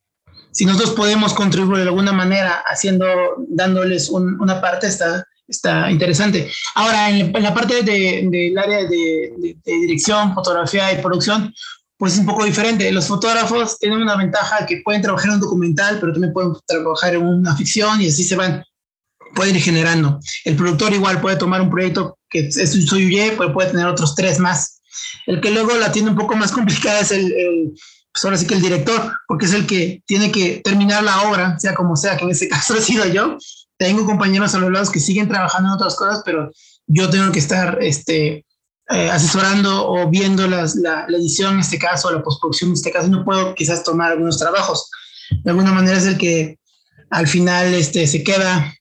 si 0.51 0.65
nosotros 0.65 0.91
podemos 0.91 1.33
contribuir 1.33 1.83
de 1.83 1.89
alguna 1.89 2.11
manera 2.11 2.63
haciendo, 2.65 3.05
dándoles 3.49 4.09
un, 4.09 4.39
una 4.41 4.59
parte, 4.61 4.87
está, 4.87 5.25
está 5.47 5.91
interesante. 5.91 6.51
Ahora, 6.75 7.09
en, 7.09 7.31
la 7.31 7.53
parte 7.53 7.75
del 7.75 7.85
de, 7.85 8.27
de 8.29 8.53
área 8.59 8.79
de, 8.83 9.33
de, 9.37 9.57
dirección, 9.65 10.33
fotografía 10.33 10.91
y 10.91 11.01
producción, 11.01 11.53
pues 11.97 12.13
es 12.13 12.19
un 12.19 12.25
poco 12.25 12.45
diferente. 12.45 12.91
Los 12.91 13.07
fotógrafos 13.07 13.77
tienen 13.77 14.01
una 14.01 14.15
ventaja 14.15 14.65
que 14.65 14.81
pueden 14.83 15.01
trabajar 15.01 15.29
en 15.29 15.35
un 15.35 15.41
documental, 15.41 15.99
pero 15.99 16.13
también 16.13 16.33
pueden 16.33 16.53
trabajar 16.65 17.15
en 17.15 17.25
una 17.25 17.55
ficción 17.55 18.01
y 18.01 18.07
así 18.07 18.23
se 18.23 18.35
van, 18.35 18.63
pueden 19.35 19.55
ir 19.55 19.61
generando. 19.61 20.19
El 20.45 20.55
productor 20.55 20.93
igual 20.93 21.19
puede 21.19 21.35
tomar 21.35 21.61
un 21.61 21.69
proyecto 21.69 22.17
que 22.29 22.47
es 22.47 22.85
suyo, 22.85 23.33
pero 23.37 23.53
puede 23.53 23.71
tener 23.71 23.85
otros 23.85 24.15
tres 24.15 24.39
más. 24.39 24.78
El 25.25 25.41
que 25.41 25.51
luego 25.51 25.75
la 25.75 25.91
tiene 25.91 26.09
un 26.09 26.17
poco 26.17 26.35
más 26.35 26.51
complicada 26.51 26.99
es 26.99 27.11
el, 27.11 27.31
el 27.31 27.73
pues 28.11 28.25
ahora 28.25 28.37
sí 28.37 28.47
que 28.47 28.55
el 28.55 28.61
director, 28.61 29.13
porque 29.27 29.45
es 29.45 29.53
el 29.53 29.65
que 29.67 30.01
tiene 30.05 30.31
que 30.31 30.61
terminar 30.63 31.03
la 31.03 31.29
obra, 31.29 31.59
sea 31.59 31.75
como 31.75 31.95
sea, 31.95 32.17
que 32.17 32.25
en 32.25 32.31
este 32.31 32.49
caso 32.49 32.75
he 32.75 32.81
sido 32.81 33.05
yo. 33.05 33.37
Tengo 33.77 34.05
compañeros 34.05 34.53
a 34.55 34.59
los 34.59 34.71
lados 34.71 34.89
que 34.89 34.99
siguen 34.99 35.29
trabajando 35.29 35.69
en 35.69 35.75
otras 35.75 35.95
cosas, 35.95 36.21
pero 36.25 36.51
yo 36.87 37.09
tengo 37.09 37.31
que 37.31 37.39
estar 37.39 37.77
este, 37.81 38.45
eh, 38.89 39.09
asesorando 39.09 39.87
o 39.87 40.09
viendo 40.09 40.47
las, 40.47 40.75
la, 40.75 41.05
la, 41.07 41.17
edición 41.17 41.53
en 41.53 41.59
este 41.61 41.77
caso, 41.77 42.11
la 42.11 42.23
postproducción 42.23 42.71
en 42.71 42.73
este 42.73 42.91
caso, 42.91 43.07
no 43.07 43.23
puedo 43.23 43.55
quizás 43.55 43.83
tomar 43.83 44.11
algunos 44.11 44.37
trabajos. 44.37 44.89
De 45.43 45.51
alguna 45.51 45.71
manera 45.71 45.97
es 45.97 46.05
el 46.05 46.17
que 46.17 46.57
al 47.11 47.27
final 47.27 47.73
este, 47.73 48.07
se 48.07 48.23
queda 48.23 48.73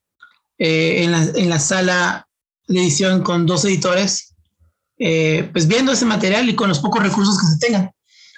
eh, 0.58 1.04
en, 1.04 1.12
la, 1.12 1.22
en, 1.34 1.48
la, 1.48 1.58
sala 1.58 2.26
de 2.66 2.80
edición 2.80 3.22
con 3.22 3.46
dos 3.46 3.64
editores, 3.64 4.27
eh, 4.98 5.48
pues 5.52 5.66
viendo 5.66 5.92
ese 5.92 6.04
material 6.04 6.48
y 6.48 6.54
con 6.54 6.68
los 6.68 6.78
pocos 6.78 7.02
recursos 7.02 7.38
que 7.38 7.46
se 7.46 7.58
tengan. 7.58 7.90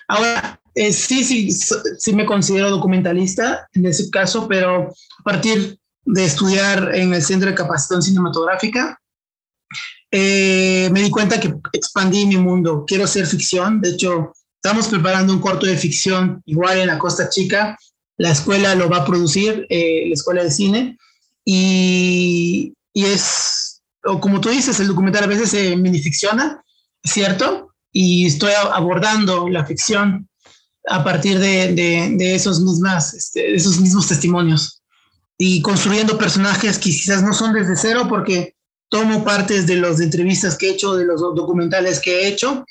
Ahora, 0.09 0.61
eh, 0.75 0.92
sí, 0.92 1.25
sí, 1.25 1.51
sí 1.53 2.12
me 2.12 2.27
considero 2.27 2.70
documentalista 2.70 3.68
en 3.73 3.87
ese 3.87 4.11
caso, 4.11 4.46
pero 4.49 4.88
a 4.88 5.23
partir 5.23 5.79
de 6.05 6.25
estudiar 6.25 6.94
en 6.94 7.14
el 7.14 7.23
Centro 7.23 7.49
de 7.49 7.55
Capacitación 7.55 8.03
Cinematográfica, 8.03 9.01
eh, 10.11 10.88
me 10.92 11.03
di 11.03 11.11
cuenta 11.11 11.38
que 11.38 11.55
expandí 11.73 12.27
mi 12.27 12.37
mundo. 12.37 12.85
Quiero 12.87 13.05
hacer 13.05 13.27
ficción. 13.27 13.81
De 13.81 13.90
hecho, 13.90 14.33
estamos 14.62 14.88
preparando 14.88 15.33
un 15.33 15.40
corto 15.40 15.66
de 15.66 15.77
ficción 15.77 16.42
igual 16.46 16.79
en 16.79 16.88
la 16.88 16.99
Costa 16.99 17.29
Chica. 17.29 17.79
La 18.16 18.33
escuela 18.33 18.75
lo 18.75 18.88
va 18.88 18.99
a 18.99 19.05
producir, 19.05 19.66
eh, 19.70 20.05
la 20.09 20.14
escuela 20.14 20.42
de 20.42 20.51
cine. 20.51 20.99
Y, 21.44 22.75
y, 22.92 23.05
es, 23.05 23.69
o 24.05 24.21
como 24.21 24.41
tú 24.41 24.49
dices, 24.49 24.79
el 24.81 24.89
documental 24.89 25.25
a 25.25 25.29
veces 25.29 25.51
se 25.51 25.77
minificciona, 25.77 26.63
¿cierto? 27.05 27.75
Y 27.93 28.27
estoy 28.27 28.53
abordando 28.73 29.49
la 29.49 29.67
ficción 29.67 30.29
a 30.89 31.05
partir 31.05 31.39
de, 31.39 31.75
de, 31.75 32.15
de 32.17 32.35
esos, 32.35 32.61
mismas, 32.61 33.15
este, 33.15 33.55
esos 33.55 33.79
mismos 33.81 34.09
testimonios 34.09 34.83
y 35.39 35.63
construyendo 35.63 36.19
personajes 36.19 36.79
que 36.79 36.91
quizás 36.91 37.23
no 37.23 37.33
son 37.33 37.53
desde 37.53 37.77
cero 37.77 38.07
porque 38.09 38.57
tomo 38.91 39.25
partes 39.25 39.67
de 39.67 39.77
las 39.77 40.01
entrevistas 40.01 40.57
que 40.57 40.69
he 40.69 40.73
hecho, 40.73 40.95
de 40.97 41.07
los 41.07 41.21
documentales 41.21 42.01
que 42.01 42.23
he 42.23 42.29
hecho, 42.29 42.65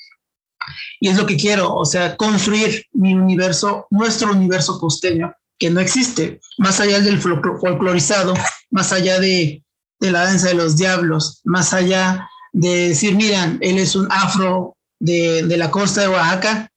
y 1.00 1.08
es 1.08 1.16
lo 1.16 1.26
que 1.26 1.36
quiero, 1.36 1.74
o 1.74 1.84
sea, 1.84 2.16
construir 2.16 2.84
mi 2.92 3.14
universo, 3.14 3.86
nuestro 3.90 4.30
universo 4.30 4.78
costeño, 4.78 5.34
que 5.58 5.70
no 5.70 5.80
existe, 5.80 6.40
más 6.58 6.78
allá 6.78 7.00
del 7.00 7.20
folclorizado, 7.20 8.34
más 8.70 8.92
allá 8.92 9.18
de, 9.18 9.64
de 10.00 10.10
la 10.10 10.24
danza 10.24 10.48
de 10.48 10.54
los 10.54 10.76
diablos, 10.76 11.40
más 11.44 11.72
allá 11.72 12.28
de 12.52 12.88
decir, 12.88 13.14
miran, 13.14 13.58
él 13.60 13.78
es 13.78 13.94
un 13.94 14.08
afro 14.10 14.76
de, 14.98 15.44
de 15.44 15.56
la 15.56 15.70
costa 15.70 16.00
de 16.00 16.08
Oaxaca, 16.08 16.70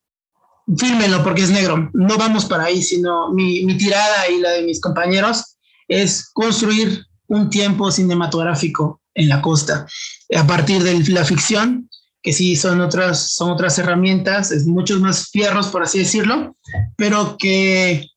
fírmenlo 0.78 1.24
porque 1.24 1.44
es 1.44 1.50
negro. 1.50 1.90
No 1.94 2.18
vamos 2.18 2.46
para 2.46 2.66
ahí, 2.66 2.82
sino 2.82 3.32
mi, 3.32 3.64
mi, 3.66 3.78
tirada 3.78 4.30
y 4.30 4.40
la 4.40 4.52
de 4.52 4.64
mis 4.64 4.80
compañeros 4.80 5.58
es 5.88 6.30
construir 6.32 7.06
un 7.28 7.50
tiempo 7.50 7.92
cinematográfico 7.92 9.02
en 9.16 9.30
la 9.30 9.42
costa. 9.42 9.88
A 10.36 10.46
partir 10.46 10.84
de 10.84 11.00
la 11.12 11.26
ficción, 11.26 11.90
que 12.22 12.34
sí 12.34 12.56
son 12.56 12.82
otras, 12.82 13.34
son 13.34 13.52
otras 13.52 13.78
herramientas, 13.80 14.52
es 14.52 14.66
muchos 14.66 15.00
más 15.00 15.30
fierros, 15.30 15.68
por 15.68 15.84
así 15.84 16.00
decirlo, 16.00 16.56
pero 16.96 17.36
que 17.38 18.08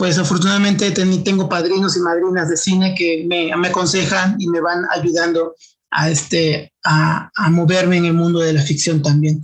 pues 0.00 0.16
afortunadamente 0.16 0.92
tengo 0.92 1.46
padrinos 1.46 1.94
y 1.94 2.00
madrinas 2.00 2.48
de 2.48 2.56
cine 2.56 2.94
que 2.96 3.26
me, 3.28 3.52
aconsejan 3.52 4.36
y 4.38 4.48
me 4.48 4.58
van 4.62 4.86
ayudando 4.90 5.54
a, 5.90 6.08
este, 6.08 6.72
a 6.82 7.50
moverme 7.50 7.98
en 7.98 8.06
el 8.06 8.14
mundo 8.14 8.38
de 8.38 8.54
la 8.54 8.62
ficción 8.62 9.02
también. 9.02 9.42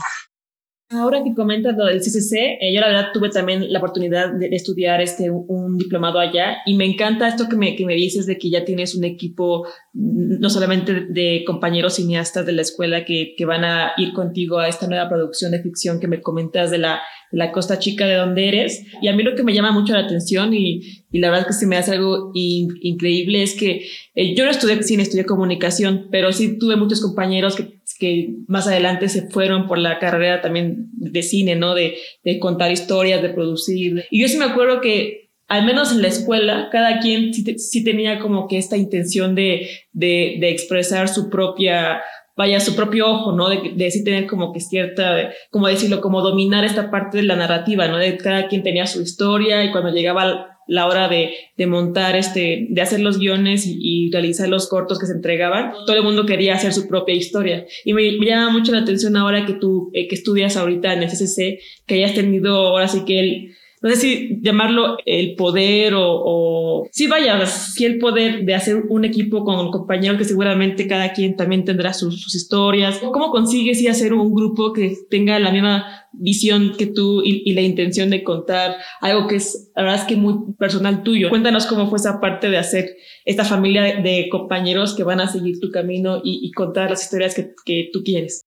Ahora 0.89 1.25
que 1.25 1.35
comentas 1.35 1.77
lo 1.77 1.87
del 1.87 1.99
CCC, 1.99 2.59
eh, 2.61 2.73
yo 2.73 2.81
la 2.81 2.87
verdad 2.87 3.09
tuve 3.13 3.29
también 3.31 3.73
la 3.73 3.81
oportunidad 3.81 4.33
de, 4.33 4.49
de 4.49 4.55
estudiar 4.55 5.01
este, 5.01 5.31
un, 5.31 5.77
diplomado 5.77 6.21
allá 6.21 6.59
y 6.65 6.77
me 6.77 6.85
encanta 6.85 7.27
esto 7.27 7.49
que 7.49 7.57
me, 7.57 7.75
que 7.75 7.85
me 7.85 7.95
dices 7.95 8.25
de 8.25 8.39
que 8.39 8.51
ya 8.51 8.65
tienes 8.65 8.95
un 8.95 9.03
equipo 9.03 9.67
mm, 9.95 10.39
no 10.39 10.49
solamente 10.49 11.07
de 11.09 11.43
compañeros 11.45 11.95
cineastas 11.95 12.47
de 12.47 12.53
la 12.53 12.63
escuela 12.63 13.05
que, 13.05 13.35
que 13.37 13.45
van 13.45 13.65
a 13.65 13.95
ir 13.97 14.13
contigo 14.13 14.61
a 14.61 14.69
esta 14.69 14.87
nueva 14.87 15.09
producción 15.09 15.51
de 15.51 15.61
ficción 15.61 15.99
que 15.99 16.07
me 16.07 16.21
comentas 16.21 16.71
de 16.71 16.79
la, 16.79 17.01
la 17.33 17.53
Costa 17.53 17.79
Chica 17.79 18.07
de 18.07 18.15
donde 18.15 18.49
eres. 18.49 18.85
Y 19.03 19.09
a 19.09 19.13
mí 19.13 19.23
lo 19.23 19.35
que 19.35 19.43
me 19.43 19.55
llama 19.55 19.73
mucho 19.73 19.93
la 19.93 20.01
atención 20.01 20.55
y, 20.55 21.05
y 21.13 21.19
la 21.19 21.31
verdad 21.31 21.47
que 21.47 21.53
se 21.53 21.67
me 21.67 21.77
hace 21.77 21.93
algo 21.93 22.31
in, 22.35 22.69
increíble 22.83 23.43
es 23.43 23.55
que 23.55 23.87
eh, 24.15 24.35
yo 24.35 24.45
no 24.45 24.51
estudié 24.51 24.83
cine, 24.83 25.03
estudié 25.03 25.25
comunicación, 25.25 26.09
pero 26.11 26.33
sí 26.33 26.59
tuve 26.59 26.77
muchos 26.77 27.01
compañeros 27.01 27.57
que 27.57 27.77
que 27.99 28.35
más 28.47 28.67
adelante 28.67 29.09
se 29.09 29.29
fueron 29.29 29.67
por 29.67 29.79
la 29.79 29.99
carrera 29.99 30.41
también 30.43 30.89
de 30.93 31.23
cine, 31.23 31.57
¿no? 31.57 31.75
De, 31.75 31.97
de 32.25 32.39
contar 32.39 32.71
historias, 32.71 33.23
de 33.23 33.31
producir. 33.31 34.05
Y 34.11 34.21
yo 34.21 34.29
sí 34.29 34.37
me 34.39 34.45
acuerdo 34.45 34.81
que 34.81 35.31
al 35.49 35.65
menos 35.65 35.93
en 35.93 36.03
la 36.03 36.09
escuela, 36.09 36.69
cada 36.73 36.99
quien 36.99 37.33
sí, 37.33 37.45
te, 37.45 37.59
sí 37.59 37.85
tenía 37.85 38.19
como 38.19 38.49
que 38.49 38.59
esta 38.59 38.77
intención 38.77 39.35
de, 39.35 39.69
de, 39.93 40.39
de, 40.41 40.51
expresar 40.51 41.09
su 41.09 41.31
propia, 41.31 42.03
vaya, 42.37 42.59
su 42.59 42.75
propio 42.75 43.09
ojo, 43.09 43.33
¿no? 43.33 43.49
De, 43.49 43.73
de 43.75 43.91
sí 43.91 44.03
tener 44.03 44.27
como 44.27 44.53
que 44.53 44.61
cierta, 44.61 45.33
como 45.51 45.69
decirlo, 45.69 46.01
como 46.01 46.21
dominar 46.21 46.65
esta 46.65 46.91
parte 46.91 47.19
de 47.19 47.23
la 47.23 47.37
narrativa, 47.37 47.87
¿no? 47.87 47.97
De 47.97 48.17
cada 48.17 48.49
quien 48.49 48.65
tenía 48.65 48.87
su 48.87 49.01
historia 49.03 49.65
y 49.65 49.71
cuando 49.71 49.91
llegaba 49.91 50.56
la 50.67 50.87
hora 50.87 51.09
de, 51.09 51.35
de 51.57 51.67
montar, 51.67 52.17
este, 52.17 52.67
de 52.71 52.81
hacer 52.83 53.01
los 53.01 53.19
guiones 53.19 53.67
y, 53.67 53.79
y, 53.81 54.11
realizar 54.11 54.49
los 54.49 54.69
cortos 54.69 54.99
que 54.99 55.07
se 55.07 55.13
entregaban, 55.13 55.73
todo 55.87 55.97
el 55.97 56.03
mundo 56.03 56.27
quería 56.27 56.55
hacer 56.55 56.73
su 56.73 56.89
propia 56.89 57.15
historia. 57.15 57.67
Y 57.85 57.93
me, 57.93 58.13
me 58.19 58.27
llama 58.27 58.51
mucho 58.51 58.73
la 58.73 58.81
atención 58.81 59.17
ahora 59.17 59.47
que 59.47 59.55
tú, 59.55 59.91
eh, 59.93 60.09
que 60.09 60.15
estudias 60.15 60.57
ahorita 60.57 60.93
en 60.93 61.03
el 61.03 61.09
CCC, 61.09 61.61
que 61.87 61.95
hayas 61.95 62.15
tenido 62.15 62.57
ahora 62.57 62.89
sí 62.89 63.05
que 63.07 63.21
el, 63.21 63.57
no 63.87 63.95
sé 63.95 64.01
si 64.01 64.41
llamarlo 64.43 64.97
el 65.07 65.37
poder 65.37 65.95
o, 65.95 66.03
o 66.05 66.89
sí 66.91 67.07
vaya, 67.07 67.47
sí 67.47 67.85
el 67.85 67.99
poder 67.99 68.45
de 68.45 68.55
hacer 68.55 68.83
un 68.89 69.05
equipo 69.05 69.45
con 69.45 69.71
compañeros 69.71 70.19
que 70.19 70.25
seguramente 70.25 70.89
cada 70.89 71.13
quien 71.13 71.37
también 71.37 71.65
tendrá 71.65 71.95
sus, 71.95 72.35
historias. 72.35 72.99
¿Cómo 72.99 73.31
consigues 73.31 73.81
y 73.81 73.87
hacer 73.87 74.13
un 74.13 74.35
grupo 74.35 74.73
que 74.73 74.97
tenga 75.09 75.39
la 75.39 75.53
misma 75.53 76.09
visión 76.13 76.73
que 76.77 76.87
tú 76.87 77.23
y, 77.23 77.49
y, 77.49 77.55
la 77.55 77.61
intención 77.61 78.11
de 78.11 78.25
contar 78.25 78.77
algo 79.01 79.29
que 79.29 79.37
es, 79.37 79.71
la 79.77 79.83
verdad 79.83 80.01
es 80.01 80.07
que 80.07 80.17
muy 80.17 80.53
personal 80.59 81.05
tuyo? 81.05 81.31
Cuéntanos 81.31 81.67
cómo 81.67 81.89
fue 81.89 81.99
esa 81.99 82.21
parte 82.21 82.51
de 82.51 82.59
hacer 82.59 82.97
esta 83.25 83.45
familia 83.45 83.83
de, 83.83 84.03
de 84.03 84.29
compañeros 84.31 84.95
que 84.97 85.05
van 85.05 85.21
a 85.21 85.29
seguir 85.29 85.61
tu 85.61 85.71
camino 85.71 86.21
y, 86.25 86.41
y 86.43 86.51
contar 86.51 86.91
las 86.91 87.05
historias 87.05 87.37
que, 87.37 87.53
que 87.65 87.89
tú 87.93 88.03
quieres. 88.03 88.43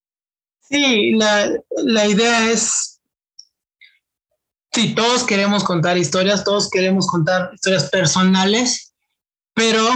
Sí, 0.60 1.14
la, 1.14 1.50
la 1.86 2.08
idea 2.08 2.52
es 2.52 2.99
sí, 4.72 4.94
todos 4.96 5.24
queremos 5.24 5.64
contar 5.64 5.98
historias, 5.98 6.44
todos 6.44 6.70
queremos 6.70 7.08
contar 7.08 7.52
historias 7.54 7.90
personales, 7.90 8.94
pero 9.54 9.88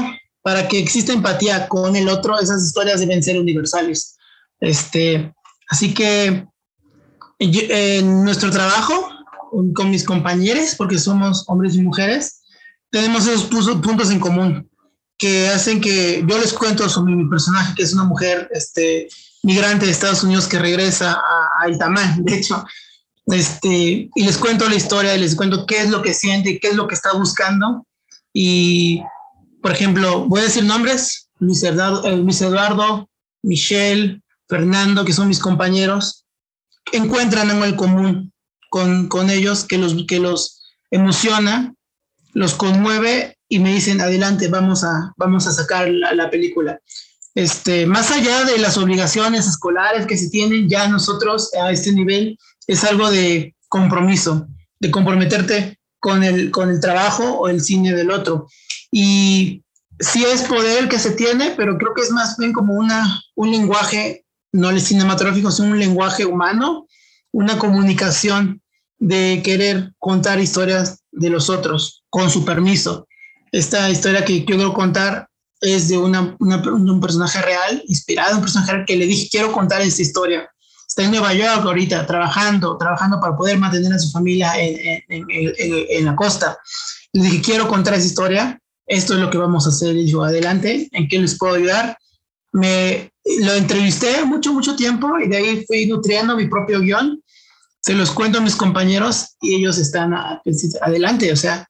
para 0.41 0.67
que 0.67 0.79
exista 0.79 1.13
empatía 1.13 1.67
con 1.67 1.95
el 1.95 2.09
otro, 2.09 2.39
esas 2.39 2.63
historias 2.63 2.99
deben 2.99 3.23
ser 3.23 3.39
universales. 3.39 4.17
Este, 4.59 5.33
así 5.69 5.93
que 5.93 6.45
en 7.39 8.23
nuestro 8.23 8.51
trabajo 8.51 9.09
con 9.73 9.89
mis 9.89 10.03
compañeros, 10.03 10.75
porque 10.77 10.97
somos 10.97 11.43
hombres 11.47 11.75
y 11.75 11.81
mujeres, 11.81 12.41
tenemos 12.89 13.27
esos 13.27 13.45
puntos 13.45 14.11
en 14.11 14.19
común 14.19 14.69
que 15.17 15.47
hacen 15.47 15.79
que 15.79 16.23
yo 16.27 16.37
les 16.37 16.53
cuento 16.53 16.89
sobre 16.89 17.15
mi 17.15 17.29
personaje, 17.29 17.73
que 17.75 17.83
es 17.83 17.93
una 17.93 18.03
mujer 18.03 18.49
este, 18.51 19.07
migrante 19.43 19.85
de 19.85 19.91
Estados 19.91 20.23
Unidos 20.23 20.47
que 20.47 20.59
regresa 20.59 21.13
a, 21.13 21.63
a 21.63 22.13
de 22.17 22.35
hecho, 22.35 22.63
este, 23.27 24.09
y 24.13 24.23
les 24.23 24.37
cuento 24.37 24.67
la 24.67 24.75
historia, 24.75 25.15
y 25.15 25.19
les 25.19 25.35
cuento 25.35 25.65
qué 25.65 25.81
es 25.81 25.89
lo 25.89 26.01
que 26.01 26.13
siente, 26.13 26.59
qué 26.59 26.69
es 26.69 26.75
lo 26.75 26.87
que 26.87 26.95
está 26.95 27.13
buscando. 27.13 27.85
Y, 28.33 29.01
por 29.61 29.71
ejemplo, 29.71 30.25
voy 30.25 30.41
a 30.41 30.45
decir 30.45 30.63
nombres, 30.63 31.29
Luis 31.39 31.63
Eduardo, 31.63 32.07
eh, 32.07 32.25
Eduardo 32.41 33.09
Michelle, 33.43 34.21
Fernando, 34.47 35.05
que 35.05 35.13
son 35.13 35.27
mis 35.27 35.39
compañeros, 35.39 36.25
encuentran 36.91 37.49
algo 37.49 37.65
en 37.65 37.75
común 37.75 38.33
con, 38.69 39.07
con 39.07 39.29
ellos 39.29 39.65
que 39.65 39.77
los, 39.77 39.95
que 40.07 40.19
los 40.19 40.61
emociona, 40.91 41.73
los 42.33 42.55
conmueve 42.55 43.37
y 43.47 43.59
me 43.59 43.73
dicen, 43.73 44.01
adelante, 44.01 44.47
vamos 44.47 44.83
a, 44.83 45.13
vamos 45.17 45.47
a 45.47 45.53
sacar 45.53 45.87
la, 45.89 46.29
película. 46.29 46.79
Este, 47.35 47.85
más 47.85 48.11
allá 48.11 48.45
de 48.45 48.57
las 48.57 48.77
obligaciones 48.77 49.47
escolares 49.47 50.07
que 50.07 50.17
se 50.17 50.29
tienen, 50.29 50.67
ya 50.67 50.87
nosotros 50.87 51.51
a 51.53 51.71
este 51.71 51.91
nivel 51.91 52.37
es 52.67 52.83
algo 52.83 53.09
de 53.11 53.55
compromiso, 53.67 54.47
de 54.79 54.91
comprometerte 54.91 55.79
con 55.99 56.23
el, 56.23 56.51
con 56.51 56.69
el 56.69 56.79
trabajo 56.79 57.23
o 57.23 57.47
el 57.47 57.61
cine 57.61 57.93
del 57.93 58.11
otro. 58.11 58.47
Y 58.91 59.63
sí 59.99 60.23
es 60.25 60.43
poder 60.43 60.89
que 60.89 60.99
se 60.99 61.11
tiene, 61.11 61.53
pero 61.57 61.77
creo 61.77 61.93
que 61.93 62.01
es 62.01 62.11
más 62.11 62.37
bien 62.37 62.53
como 62.53 62.73
una, 62.73 63.21
un 63.35 63.51
lenguaje, 63.51 64.25
no 64.51 64.69
el 64.69 64.81
cinematográfico, 64.81 65.51
sino 65.51 65.69
un 65.69 65.79
lenguaje 65.79 66.25
humano, 66.25 66.87
una 67.31 67.57
comunicación 67.57 68.61
de 68.99 69.41
querer 69.43 69.93
contar 69.97 70.39
historias 70.39 70.99
de 71.11 71.29
los 71.29 71.49
otros 71.49 72.03
con 72.09 72.29
su 72.29 72.45
permiso. 72.45 73.07
Esta 73.51 73.89
historia 73.89 74.25
que 74.25 74.45
quiero 74.45 74.73
contar 74.73 75.27
es 75.61 75.87
de 75.89 75.97
una, 75.97 76.35
un 76.39 77.01
personaje 77.01 77.41
real, 77.41 77.83
inspirado 77.87 78.35
un 78.35 78.41
personaje 78.41 78.71
real 78.71 78.85
que 78.85 78.97
le 78.97 79.05
dije, 79.05 79.29
quiero 79.31 79.51
contar 79.51 79.81
esta 79.81 80.01
historia. 80.01 80.49
Está 80.87 81.03
en 81.03 81.11
Nueva 81.11 81.33
York 81.33 81.63
ahorita, 81.65 82.05
trabajando, 82.05 82.77
trabajando 82.77 83.19
para 83.19 83.35
poder 83.35 83.57
mantener 83.57 83.93
a 83.93 83.99
su 83.99 84.11
familia 84.11 84.53
en, 84.57 85.03
en, 85.09 85.25
en, 85.29 86.05
la 86.05 86.15
costa. 86.15 86.57
Le 87.13 87.23
dije, 87.23 87.41
quiero 87.41 87.67
contar 87.67 87.95
esa 87.95 88.05
historia, 88.05 88.59
esto 88.85 89.13
es 89.13 89.19
lo 89.19 89.29
que 89.29 89.37
vamos 89.37 89.65
a 89.65 89.69
hacer. 89.69 89.95
Y 89.95 90.07
yo, 90.07 90.23
adelante, 90.23 90.89
¿en 90.91 91.07
qué 91.07 91.19
les 91.19 91.37
puedo 91.37 91.55
ayudar? 91.55 91.97
Me 92.51 93.11
lo 93.41 93.53
entrevisté 93.53 94.25
mucho, 94.25 94.53
mucho 94.53 94.75
tiempo 94.75 95.17
y 95.19 95.27
de 95.29 95.37
ahí 95.37 95.65
fui 95.65 95.85
nutriendo 95.85 96.35
mi 96.35 96.47
propio 96.47 96.79
guion. 96.79 97.23
Se 97.81 97.93
los 97.93 98.11
cuento 98.11 98.37
a 98.37 98.41
mis 98.41 98.55
compañeros 98.55 99.35
y 99.41 99.55
ellos 99.55 99.77
están 99.77 100.13
pues, 100.43 100.77
adelante. 100.81 101.31
O 101.31 101.35
sea, 101.35 101.67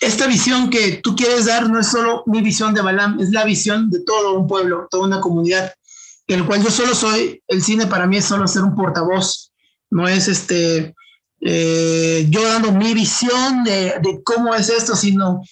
esta 0.00 0.26
visión 0.26 0.70
que 0.70 1.00
tú 1.02 1.14
quieres 1.16 1.46
dar 1.46 1.68
no 1.68 1.80
es 1.80 1.88
solo 1.88 2.22
mi 2.26 2.42
visión 2.42 2.74
de 2.74 2.82
Balam, 2.82 3.20
es 3.20 3.30
la 3.30 3.44
visión 3.44 3.90
de 3.90 4.00
todo 4.00 4.38
un 4.38 4.46
pueblo, 4.46 4.86
toda 4.90 5.06
una 5.06 5.20
comunidad, 5.20 5.64
en 5.64 5.72
el 6.26 6.46
cual 6.46 6.62
yo 6.62 6.70
solo 6.70 6.94
soy, 6.94 7.42
el 7.48 7.62
cine 7.62 7.86
para 7.86 8.06
mí 8.06 8.16
es 8.16 8.24
solo 8.24 8.46
ser 8.46 8.62
un 8.62 8.74
portavoz, 8.74 9.52
no 9.90 10.08
es 10.08 10.28
este, 10.28 10.94
eh, 11.40 12.26
yo 12.30 12.42
dando 12.42 12.72
mi 12.72 12.94
visión 12.94 13.64
de, 13.64 13.94
de, 14.02 14.22
cómo 14.24 14.54
es 14.54 14.68
esto, 14.70 14.96
sino 14.96 15.42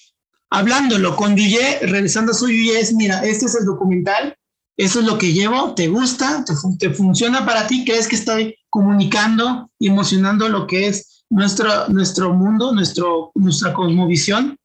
hablándolo 0.50 1.16
con 1.16 1.35
DJ, 1.35 1.80
realizando 1.82 2.32
su 2.32 2.46
DJ, 2.46 2.80
es, 2.80 2.94
mira, 2.94 3.24
este 3.24 3.46
es 3.46 3.54
el 3.54 3.66
documental, 3.66 4.37
eso 4.76 5.00
es 5.00 5.06
lo 5.06 5.18
que 5.18 5.32
llevo, 5.32 5.74
te 5.74 5.88
gusta, 5.88 6.44
te, 6.44 6.54
te 6.78 6.94
funciona 6.94 7.44
para 7.44 7.66
ti, 7.66 7.85
crees 7.85 8.08
que 8.08 8.16
estoy 8.16 8.56
comunicando 8.70 9.70
emocionando 9.78 10.48
lo 10.48 10.66
que 10.66 10.88
es 10.88 11.24
nuestro, 11.32 11.88
nuestro 11.88 12.32
mundo, 12.32 12.72
nuestro, 12.72 13.32
nuestra 13.35 13.72
cosmovisión. 13.72 14.56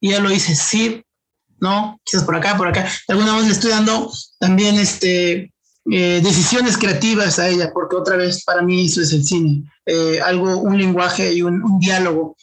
Y 0.00 0.10
ella 0.10 0.20
lo 0.20 0.28
dice, 0.28 0.54
sí, 0.54 1.02
no, 1.60 1.98
quizás 2.04 2.24
por 2.24 2.36
acá, 2.36 2.56
por 2.56 2.68
acá. 2.68 2.82
De 3.08 3.14
alguna 3.14 3.36
vez 3.36 3.46
le 3.46 3.52
estoy 3.52 3.70
dando 3.70 4.12
también 4.38 4.76
este, 4.76 5.52
eh, 5.90 6.20
decisiones 6.22 6.76
creativas 6.76 7.38
a 7.38 7.48
ella, 7.48 7.72
porque 7.72 7.96
otra 7.96 8.16
vez 8.16 8.42
para 8.44 8.62
mí 8.62 8.86
eso 8.86 9.00
es 9.00 9.12
el 9.12 9.24
cine, 9.24 9.62
eh, 9.84 10.20
algo, 10.20 10.58
un 10.58 10.76
lenguaje 10.76 11.32
y 11.32 11.42
un, 11.42 11.78
diálogo. 11.78 12.36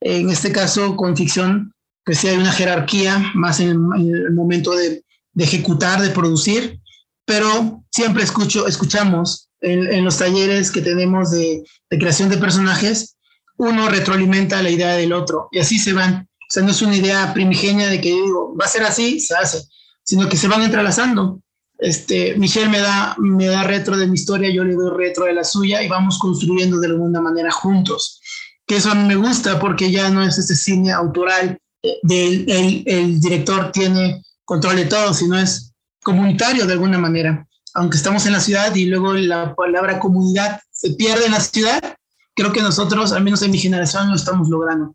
En 0.00 0.30
este 0.30 0.52
caso, 0.52 0.94
con 0.96 1.16
ficción, 1.16 1.72
pues 2.04 2.18
sí 2.18 2.28
hay 2.28 2.36
una 2.36 2.52
jerarquía 2.52 3.32
más 3.34 3.58
en, 3.58 3.70
el 3.96 4.32
momento 4.32 4.72
de, 4.72 5.02
ejecutar, 5.36 6.00
de 6.00 6.10
producir, 6.10 6.78
pero 7.24 7.82
siempre 7.90 8.22
escucho, 8.22 8.66
escuchamos 8.68 9.48
en, 9.60 9.92
en 9.92 10.04
los 10.04 10.18
talleres 10.18 10.70
que 10.70 10.82
tenemos 10.82 11.32
de, 11.32 11.64
de, 11.90 11.98
creación 11.98 12.28
de 12.28 12.36
personajes, 12.36 13.16
uno 13.56 13.88
retroalimenta 13.88 14.62
la 14.62 14.70
idea 14.70 14.94
del 14.94 15.12
otro 15.12 15.48
y 15.50 15.58
así 15.58 15.78
se 15.78 15.92
van. 15.92 16.28
O 16.40 16.50
sea, 16.50 16.62
no 16.62 16.70
es 16.70 16.82
una 16.82 16.96
idea 16.96 17.32
primigenia 17.32 17.88
de 17.88 18.00
que 18.00 18.10
digo, 18.10 18.54
va 18.56 18.66
a 18.66 18.68
ser 18.68 18.84
así, 18.84 19.18
se 19.18 19.34
hace, 19.34 19.62
sino 20.04 20.28
que 20.28 20.36
se 20.36 20.46
van 20.46 20.62
entrelazando. 20.62 21.40
Este, 21.78 22.36
Michelle 22.36 22.68
me 22.68 22.78
da, 22.78 23.16
me 23.18 23.46
da 23.46 23.64
retro 23.64 23.96
de 23.96 24.06
mi 24.06 24.14
historia, 24.14 24.50
yo 24.50 24.64
le 24.64 24.74
doy 24.74 24.96
retro 24.96 25.24
de 25.24 25.34
la 25.34 25.44
suya 25.44 25.82
y 25.82 25.88
vamos 25.88 26.18
construyendo 26.18 26.78
de 26.78 26.88
alguna 26.88 27.20
manera 27.20 27.50
juntos. 27.50 28.20
Que 28.66 28.76
eso 28.76 28.90
a 28.90 28.94
mí 28.94 29.06
me 29.06 29.16
gusta 29.16 29.58
porque 29.58 29.90
ya 29.90 30.08
no 30.10 30.22
es 30.22 30.38
este 30.38 30.54
cine 30.54 30.92
autoral 30.92 31.58
eh, 31.82 31.98
del 32.02 32.50
el, 32.50 32.82
el 32.86 33.20
director 33.20 33.72
tiene 33.72 34.22
control 34.44 34.76
de 34.76 34.86
todo, 34.86 35.12
sino 35.12 35.38
es 35.38 35.74
comunitario 36.02 36.66
de 36.66 36.74
alguna 36.74 36.98
manera. 36.98 37.46
Aunque 37.74 37.96
estamos 37.96 38.24
en 38.26 38.32
la 38.32 38.40
ciudad 38.40 38.74
y 38.74 38.84
luego 38.84 39.14
la 39.14 39.54
palabra 39.54 39.98
comunidad 39.98 40.60
se 40.70 40.90
pierde 40.92 41.26
en 41.26 41.32
la 41.32 41.40
ciudad, 41.40 41.96
creo 42.34 42.52
que 42.52 42.62
nosotros, 42.62 43.12
al 43.12 43.24
menos 43.24 43.42
en 43.42 43.50
mi 43.50 43.58
generación, 43.58 44.08
lo 44.10 44.14
estamos 44.14 44.48
logrando. 44.48 44.94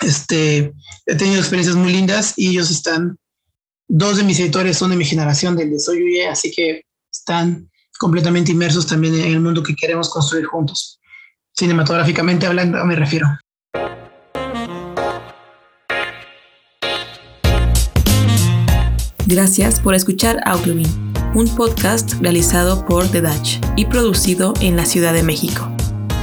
Este, 0.00 0.72
he 1.06 1.14
tenido 1.16 1.38
experiencias 1.38 1.76
muy 1.76 1.92
lindas 1.92 2.34
y 2.36 2.48
ellos 2.48 2.70
están, 2.70 3.18
dos 3.88 4.18
de 4.18 4.22
mis 4.22 4.38
editores 4.38 4.76
son 4.76 4.90
de 4.90 4.96
mi 4.96 5.04
generación, 5.04 5.56
del 5.56 5.70
de 5.70 5.78
Soy 5.78 6.02
Uye, 6.02 6.28
así 6.28 6.52
que 6.52 6.82
están 7.10 7.70
completamente 7.98 8.52
inmersos 8.52 8.86
también 8.86 9.14
en 9.14 9.32
el 9.32 9.40
mundo 9.40 9.62
que 9.62 9.74
queremos 9.74 10.10
construir 10.10 10.44
juntos. 10.44 11.00
Cinematográficamente 11.56 12.46
hablando, 12.46 12.84
me 12.84 12.94
refiero. 12.94 13.26
Gracias 19.26 19.80
por 19.80 19.94
escuchar 19.94 20.40
Audiobin, 20.46 20.88
un 21.34 21.54
podcast 21.54 22.14
realizado 22.20 22.86
por 22.86 23.08
The 23.08 23.20
Dutch 23.20 23.58
y 23.76 23.86
producido 23.86 24.54
en 24.60 24.76
la 24.76 24.86
Ciudad 24.86 25.12
de 25.12 25.22
México. 25.22 25.70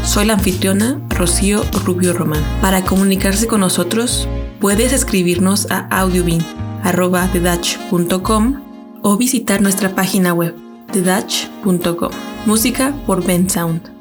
Soy 0.04 0.26
la 0.26 0.34
anfitriona 0.34 1.06
Rocío 1.10 1.64
Rubio 1.84 2.14
Román. 2.14 2.44
Para 2.62 2.84
comunicarse 2.84 3.48
con 3.48 3.60
nosotros, 3.60 4.28
puedes 4.60 4.94
escribirnos 4.94 5.70
a 5.70 5.88
audiobin.com 5.90 6.65
o 9.02 9.18
visitar 9.18 9.60
nuestra 9.60 9.96
página 9.96 10.34
web 10.34 10.54
thedutch.com. 10.92 12.12
Música 12.46 12.94
por 13.08 13.26
Ben 13.26 13.50
Sound. 13.50 13.95